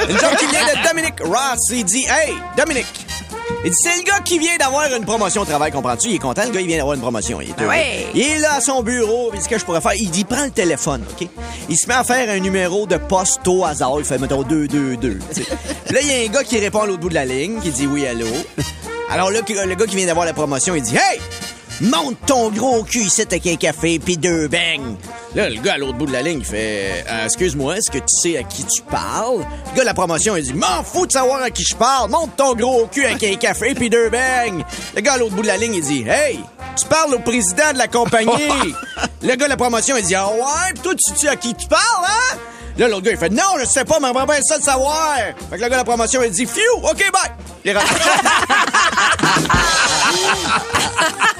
Une 0.00 0.18
joke 0.18 0.36
qui 0.38 0.46
vient 0.46 0.64
de 0.64 0.88
Dominic 0.88 1.14
Ross. 1.20 1.60
Il 1.70 1.84
dit 1.84 2.04
Hey, 2.08 2.34
Dominic! 2.56 2.86
Il 3.64 3.70
dit, 3.70 3.76
c'est 3.80 3.96
le 3.96 4.02
gars 4.02 4.20
qui 4.24 4.38
vient 4.38 4.56
d'avoir 4.58 4.86
une 4.94 5.04
promotion 5.04 5.42
au 5.42 5.44
travail, 5.44 5.70
comprends-tu? 5.72 6.08
Il 6.08 6.14
est 6.16 6.18
content, 6.18 6.44
le 6.44 6.50
gars, 6.50 6.60
il 6.60 6.66
vient 6.66 6.76
d'avoir 6.78 6.94
une 6.94 7.00
promotion. 7.00 7.40
Il 7.40 7.50
est, 7.50 7.60
heureux. 7.60 7.68
ouais. 7.70 8.06
il 8.14 8.22
est 8.22 8.38
là 8.38 8.54
à 8.54 8.60
son 8.60 8.82
bureau, 8.82 9.30
il 9.34 9.40
dit, 9.40 9.48
que 9.48 9.58
je 9.58 9.64
pourrais 9.64 9.80
faire? 9.80 9.94
Il 9.94 10.10
dit, 10.10 10.24
prends 10.24 10.44
le 10.44 10.50
téléphone, 10.50 11.02
OK? 11.10 11.28
Il 11.68 11.76
se 11.76 11.86
met 11.86 11.94
à 11.94 12.04
faire 12.04 12.28
un 12.30 12.38
numéro 12.40 12.86
de 12.86 12.96
poste 12.96 13.46
au 13.46 13.64
hasard. 13.64 13.94
Il 13.98 14.04
fait, 14.04 14.18
mettons, 14.18 14.42
222. 14.42 15.18
tu 15.34 15.42
sais. 15.42 15.48
Là, 15.92 16.00
il 16.02 16.08
y 16.08 16.12
a 16.12 16.26
un 16.28 16.32
gars 16.32 16.44
qui 16.44 16.58
répond 16.58 16.80
à 16.80 16.86
l'autre 16.86 17.00
bout 17.00 17.08
de 17.08 17.14
la 17.14 17.24
ligne, 17.24 17.60
qui 17.60 17.70
dit 17.70 17.86
oui, 17.86 18.06
allô. 18.06 18.26
Alors 19.10 19.30
là, 19.30 19.40
le 19.46 19.74
gars 19.74 19.86
qui 19.86 19.96
vient 19.96 20.06
d'avoir 20.06 20.26
la 20.26 20.32
promotion, 20.34 20.74
il 20.74 20.82
dit, 20.82 20.96
hey! 20.96 21.20
Monte 21.80 22.16
ton 22.26 22.50
gros 22.50 22.84
cul 22.84 23.00
ici 23.00 23.22
avec 23.22 23.46
un 23.46 23.56
café 23.56 23.98
puis 23.98 24.16
deux 24.16 24.46
beignes. 24.46 24.96
Là, 25.34 25.48
le 25.50 25.60
gars 25.60 25.74
à 25.74 25.78
l'autre 25.78 25.98
bout 25.98 26.06
de 26.06 26.12
la 26.12 26.22
ligne, 26.22 26.38
il 26.40 26.44
fait 26.44 27.04
Euh, 27.10 27.24
Excuse-moi, 27.24 27.76
est-ce 27.76 27.90
que 27.90 27.98
tu 27.98 28.04
sais 28.22 28.36
à 28.38 28.44
qui 28.44 28.64
tu 28.64 28.82
parles? 28.82 29.38
Le 29.38 29.74
gars 29.76 29.80
de 29.82 29.86
la 29.86 29.94
promotion, 29.94 30.36
il 30.36 30.44
dit 30.44 30.54
M'en 30.54 30.84
fous 30.84 31.06
de 31.06 31.12
savoir 31.12 31.42
à 31.42 31.50
qui 31.50 31.64
je 31.68 31.74
parle. 31.74 32.10
Monte 32.10 32.36
ton 32.36 32.54
gros 32.54 32.86
cul 32.86 33.04
avec 33.04 33.22
un 33.24 33.34
café 33.36 33.74
puis 33.74 33.90
deux 33.90 34.10
beignes. 34.10 34.64
Le 34.94 35.00
gars 35.00 35.14
à 35.14 35.16
l'autre 35.18 35.34
bout 35.34 35.42
de 35.42 35.48
la 35.48 35.56
ligne, 35.56 35.74
il 35.74 35.82
dit 35.82 36.04
Hey, 36.08 36.38
tu 36.78 36.86
parles 36.86 37.14
au 37.14 37.18
président 37.18 37.72
de 37.72 37.78
la 37.78 37.88
compagnie. 37.88 38.30
le 39.22 39.34
gars 39.34 39.46
de 39.46 39.50
la 39.50 39.56
promotion, 39.56 39.96
il 39.96 40.04
dit 40.04 40.14
Ah 40.14 40.28
ouais, 40.28 40.72
pis 40.74 40.80
toi, 40.82 40.92
tu 40.94 41.16
sais 41.18 41.28
à 41.28 41.34
qui 41.36 41.52
tu 41.54 41.66
parles, 41.66 41.82
hein? 42.06 42.36
Là, 42.78 42.88
l'autre 42.88 43.02
gars, 43.02 43.12
il 43.12 43.18
fait 43.18 43.30
Non, 43.30 43.42
je 43.60 43.64
sais 43.64 43.84
pas, 43.84 43.98
mais 44.00 44.08
on 44.08 44.12
va 44.12 44.26
bien 44.26 44.40
ça 44.42 44.58
de 44.58 44.64
savoir. 44.64 45.14
Fait 45.50 45.50
que 45.50 45.54
le 45.54 45.58
gars 45.62 45.68
de 45.70 45.74
la 45.76 45.84
promotion, 45.84 46.22
il 46.22 46.30
dit 46.30 46.46
Phew, 46.46 46.60
OK, 46.82 47.10
bye. 47.12 47.32
Il 47.64 47.70
est 47.72 47.74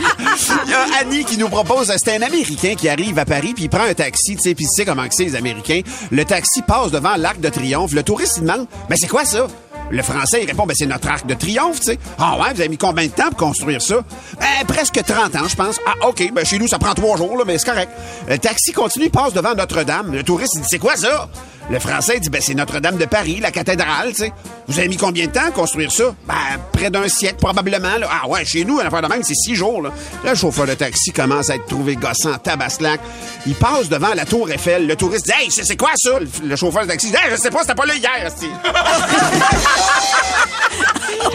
a 0.75 1.01
Annie 1.01 1.25
qui 1.25 1.39
nous 1.39 1.49
propose, 1.49 1.93
c'est 1.97 2.17
un 2.17 2.23
Américain 2.23 2.75
qui 2.75 2.89
arrive 2.89 3.19
à 3.19 3.25
Paris, 3.25 3.53
puis 3.55 3.65
il 3.65 3.69
prend 3.71 3.85
un 3.85 3.95
taxi, 3.95 4.37
tu 4.37 4.43
sais, 4.43 4.55
puis 4.55 4.65
tu 4.65 4.71
sais 4.75 4.85
comment 4.85 5.05
c'est 5.11 5.25
les 5.25 5.37
Américains. 5.37 5.81
Le 6.11 6.25
taxi 6.25 6.63
passe 6.63 6.91
devant 6.91 7.17
l'Arc 7.17 7.41
de 7.41 7.49
Triomphe. 7.49 7.93
Le 7.93 8.03
touriste, 8.03 8.39
il 8.39 8.43
demande, 8.43 8.67
ben 8.89 8.97
c'est 8.99 9.09
quoi 9.09 9.25
ça? 9.25 9.47
Le 9.91 10.03
Français, 10.03 10.43
il 10.43 10.47
répond, 10.47 10.67
ben 10.67 10.75
c'est 10.77 10.87
notre 10.87 11.09
Arc 11.09 11.27
de 11.27 11.35
Triomphe, 11.35 11.79
tu 11.81 11.93
sais. 11.93 11.99
Ah 12.19 12.37
ouais, 12.39 12.55
vous 12.55 12.61
avez 12.61 12.69
mis 12.69 12.79
combien 12.79 13.07
de 13.07 13.13
temps 13.13 13.29
pour 13.29 13.37
construire 13.37 13.81
ça? 13.83 13.97
Euh, 13.97 14.65
presque 14.67 15.01
30 15.05 15.37
ans, 15.37 15.49
je 15.49 15.55
pense. 15.55 15.79
Ah, 15.87 16.09
OK, 16.09 16.33
ben 16.33 16.45
chez 16.45 16.59
nous, 16.59 16.67
ça 16.67 16.79
prend 16.79 16.95
trois 16.95 17.17
jours, 17.17 17.37
là, 17.37 17.45
mais 17.47 17.59
c'est 17.59 17.69
correct. 17.69 17.91
Le 18.29 18.39
taxi 18.39 18.73
continue, 18.73 19.11
passe 19.11 19.33
devant 19.35 19.55
Notre-Dame. 19.55 20.13
Le 20.13 20.23
touriste, 20.23 20.55
il 20.57 20.63
dit, 20.63 20.69
c'est 20.71 20.79
quoi 20.79 20.97
ça? 20.97 21.29
Le 21.71 21.79
Français 21.79 22.21
dit, 22.21 22.29
ben 22.29 22.43
c'est 22.43 22.55
Notre-Dame 22.55 22.99
de 22.99 23.07
Paris, 23.07 23.39
la 23.41 23.51
cathédrale, 23.51 24.11
tu 24.11 24.17
sais. 24.17 24.33
Vous 24.69 24.79
avez 24.79 24.89
mis 24.89 24.97
combien 24.97 25.27
de 25.27 25.33
temps 25.33 25.47
à 25.49 25.51
construire 25.51 25.91
ça? 25.91 26.05
Ben, 26.27 26.35
près 26.73 26.91
d'un 26.91 27.09
siècle, 27.09 27.37
probablement. 27.41 27.97
Là. 27.99 28.09
Ah 28.11 28.29
ouais, 28.29 28.45
chez 28.45 28.65
nous, 28.65 28.81
une 28.81 28.87
affaire 28.87 29.03
de 29.03 29.09
même, 29.09 29.23
c'est 29.23 29.35
six 29.35 29.55
jours. 29.55 29.83
Là. 29.83 29.91
Le 30.25 30.35
chauffeur 30.35 30.67
de 30.67 30.75
taxi 30.75 31.13
commence 31.13 31.51
à 31.51 31.57
être 31.57 31.67
trouvé 31.67 31.97
gossant, 31.97 32.37
tabaslac. 32.39 33.01
Il 33.47 33.55
passe 33.55 33.89
devant 33.89 34.15
la 34.15 34.25
tour 34.25 34.51
Eiffel. 34.51 34.87
Le 34.87 34.97
touriste 34.97 35.27
dit, 35.27 35.33
hey, 35.39 35.51
c'est 35.51 35.77
quoi 35.77 35.91
ça? 35.97 36.19
Le, 36.19 36.29
le 36.47 36.57
chauffeur 36.57 36.83
de 36.83 36.89
taxi 36.89 37.11
dit, 37.11 37.17
hey, 37.17 37.31
je 37.31 37.37
sais 37.37 37.51
pas, 37.51 37.61
c'était 37.63 37.75
pas 37.75 37.87
là 37.87 37.95
hier, 37.95 38.27
esti. 38.27 38.49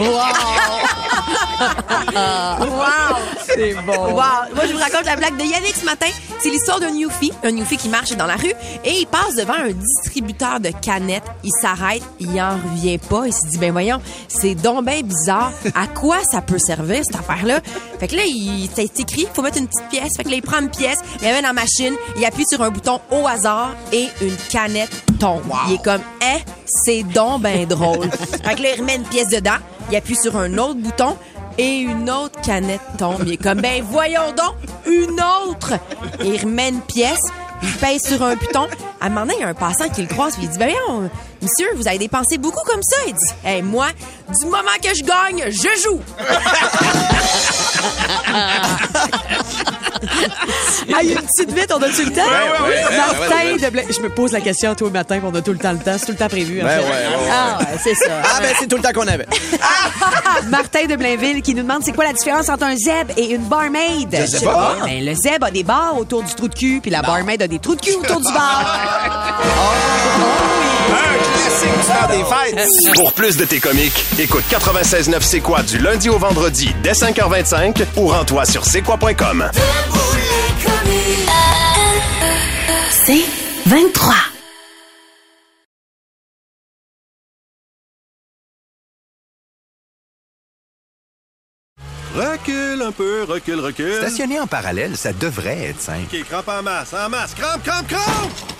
C'est 3.60 3.74
bon. 3.86 3.92
Wow! 3.92 4.54
Moi, 4.54 4.64
je 4.66 4.72
vous 4.72 4.78
raconte 4.78 5.04
la 5.04 5.16
blague 5.16 5.36
de 5.36 5.44
Yannick 5.44 5.76
ce 5.76 5.84
matin. 5.84 6.06
C'est 6.38 6.48
l'histoire 6.48 6.80
d'un 6.80 6.92
Newfie, 6.92 7.32
un 7.42 7.50
Newfie 7.50 7.76
qui 7.76 7.90
marche 7.90 8.12
dans 8.16 8.26
la 8.26 8.36
rue 8.36 8.54
et 8.84 9.00
il 9.00 9.06
passe 9.06 9.36
devant 9.36 9.52
un 9.52 9.72
distributeur 9.72 10.60
de 10.60 10.70
canettes. 10.70 11.24
Il 11.44 11.50
s'arrête, 11.60 12.02
il 12.18 12.40
en 12.40 12.52
revient 12.56 12.96
pas. 12.96 13.26
Il 13.26 13.32
se 13.34 13.46
dit, 13.46 13.58
ben 13.58 13.72
voyons, 13.72 14.00
c'est 14.28 14.54
donc 14.54 14.86
bizarre. 15.04 15.52
À 15.74 15.86
quoi 15.86 16.18
ça 16.24 16.40
peut 16.40 16.58
servir, 16.58 17.02
cette 17.04 17.16
affaire-là? 17.16 17.60
Fait 17.98 18.08
que 18.08 18.16
là, 18.16 18.22
il 18.24 18.68
c'est 18.74 18.98
écrit, 19.00 19.26
il 19.28 19.34
faut 19.34 19.42
mettre 19.42 19.58
une 19.58 19.68
petite 19.68 19.88
pièce. 19.90 20.16
Fait 20.16 20.24
que 20.24 20.30
là, 20.30 20.36
il 20.36 20.42
prend 20.42 20.60
une 20.60 20.70
pièce, 20.70 20.98
il 21.20 21.24
la 21.26 21.34
met 21.34 21.42
dans 21.42 21.48
la 21.48 21.52
machine, 21.52 21.94
il 22.16 22.24
appuie 22.24 22.46
sur 22.48 22.62
un 22.62 22.70
bouton 22.70 23.00
au 23.10 23.26
hasard 23.26 23.74
et 23.92 24.08
une 24.22 24.36
canette 24.50 25.04
tombe. 25.18 25.42
Il 25.68 25.74
est 25.74 25.84
comme, 25.84 26.00
hein, 26.22 26.38
c'est 26.66 27.02
donc 27.02 27.42
ben 27.42 27.66
drôle. 27.66 28.10
fait 28.10 28.54
que 28.54 28.62
là, 28.62 28.68
il 28.74 28.80
remet 28.80 28.96
une 28.96 29.02
pièce 29.02 29.28
dedans, 29.28 29.58
il 29.90 29.96
appuie 29.96 30.16
sur 30.16 30.36
un 30.36 30.56
autre 30.56 30.76
bouton 30.76 31.16
et 31.58 31.78
une 31.78 32.10
autre 32.10 32.40
canette 32.40 32.80
tombe. 32.98 33.22
Il 33.26 33.32
est 33.32 33.36
comme, 33.36 33.60
ben 33.60 33.82
voyons 33.82 34.32
donc, 34.36 34.54
une 34.86 35.20
autre! 35.20 35.74
Il 36.24 36.40
remet 36.40 36.70
une 36.70 36.80
pièce, 36.80 37.22
il 37.62 37.72
pèse 37.74 38.02
sur 38.02 38.22
un 38.22 38.36
bouton. 38.36 38.66
À 39.00 39.06
un 39.06 39.08
moment 39.08 39.22
donné, 39.22 39.34
il 39.38 39.40
y 39.40 39.44
a 39.44 39.48
un 39.48 39.54
passant 39.54 39.88
qui 39.88 40.02
le 40.02 40.08
croise, 40.08 40.34
puis 40.36 40.44
il 40.44 40.50
dit, 40.50 40.58
ben 40.58 40.70
voyons, 40.86 41.10
monsieur, 41.42 41.66
vous 41.76 41.86
avez 41.88 41.98
dépensé 41.98 42.38
beaucoup 42.38 42.64
comme 42.66 42.82
ça. 42.82 42.96
Il 43.06 43.14
dit, 43.14 43.32
hey, 43.44 43.62
moi, 43.62 43.86
du 44.40 44.46
moment 44.46 44.60
que 44.82 44.88
je 44.94 45.02
gagne, 45.02 45.44
je 45.50 45.68
joue! 45.82 46.00
Ah, 50.92 51.02
une 51.02 51.14
petite 51.14 51.52
vite, 51.52 51.72
on 51.76 51.82
a-tu 51.82 52.04
le 52.04 52.12
temps? 52.12 52.22
Ouais, 52.22 52.68
ouais, 52.68 52.96
Martin 52.96 53.44
ouais, 53.44 53.52
ouais. 53.62 53.86
de 53.86 53.92
Je 53.92 54.00
me 54.00 54.08
pose 54.08 54.32
la 54.32 54.40
question 54.40 54.74
toi 54.74 54.88
au 54.88 54.90
matin, 54.90 55.18
puis 55.18 55.28
on 55.30 55.34
a 55.34 55.42
tout 55.42 55.52
le 55.52 55.58
temps 55.58 55.72
le 55.72 55.78
temps. 55.78 55.96
C'est 55.98 56.06
tout 56.06 56.12
le 56.12 56.18
temps 56.18 56.28
prévu. 56.28 56.62
en 56.62 56.64
Ben 56.64 56.80
fait. 56.80 56.84
ouais, 56.84 56.90
ouais, 56.90 57.16
ouais. 57.16 57.30
Ah, 57.30 57.58
ouais, 57.60 57.66
c'est 57.84 57.94
ça. 57.94 58.22
Ah, 58.24 58.40
ben, 58.40 58.54
c'est 58.58 58.66
tout 58.66 58.76
le 58.76 58.82
temps 58.82 58.92
qu'on 58.92 59.06
avait. 59.06 59.26
Martin 60.48 60.86
de 60.86 60.96
Blainville 60.96 61.42
qui 61.42 61.54
nous 61.54 61.62
demande 61.62 61.82
c'est 61.84 61.92
quoi 61.92 62.04
la 62.04 62.12
différence 62.14 62.48
entre 62.48 62.64
un 62.64 62.76
zèbre 62.76 63.12
et 63.16 63.34
une 63.34 63.42
barmaid? 63.42 64.08
Je 64.22 64.26
sais 64.38 64.44
pas. 64.44 64.76
Ben, 64.84 65.04
le 65.04 65.14
zèbre 65.14 65.46
a 65.46 65.50
des 65.50 65.64
barres 65.64 65.98
autour 65.98 66.22
du 66.22 66.34
trou 66.34 66.48
de 66.48 66.54
cul, 66.54 66.80
puis 66.80 66.90
la 66.90 67.02
barmaid 67.02 67.42
a 67.42 67.48
des 67.48 67.58
trous 67.58 67.74
de 67.76 67.80
cul 67.82 67.94
autour 67.94 68.20
du 68.20 68.32
bar. 68.32 68.78
Un 70.90 71.18
classique 71.18 71.78
du 71.78 71.86
temps 71.86 72.08
des 72.08 72.24
fêtes. 72.56 72.94
Pour 72.94 73.12
plus 73.12 73.36
de 73.36 73.44
tes 73.44 73.60
comiques, 73.60 74.04
écoute 74.18 74.44
96.9 74.50 75.16
C'est 75.20 75.40
quoi 75.40 75.62
du 75.62 75.78
lundi 75.78 76.08
au 76.08 76.18
vendredi 76.18 76.74
dès 76.82 76.92
5h25 76.92 77.84
ou 77.96 78.08
rends-toi 78.08 78.44
sur 78.44 78.64
c'est 78.64 78.82
quoi.com. 78.82 79.50
C'est 82.90 83.24
23. 83.66 84.14
Recule 92.14 92.82
un 92.82 92.92
peu, 92.92 93.22
recule, 93.22 93.60
recule. 93.60 93.94
Stationner 93.94 94.40
en 94.40 94.46
parallèle, 94.46 94.96
ça 94.96 95.12
devrait 95.12 95.68
être 95.68 95.80
simple. 95.80 96.06
OK, 96.12 96.24
crampe 96.24 96.48
en 96.48 96.62
masse, 96.62 96.92
en 96.92 97.08
masse. 97.08 97.34
Crampe, 97.34 97.62
crampe, 97.62 97.86
crampe! 97.86 98.59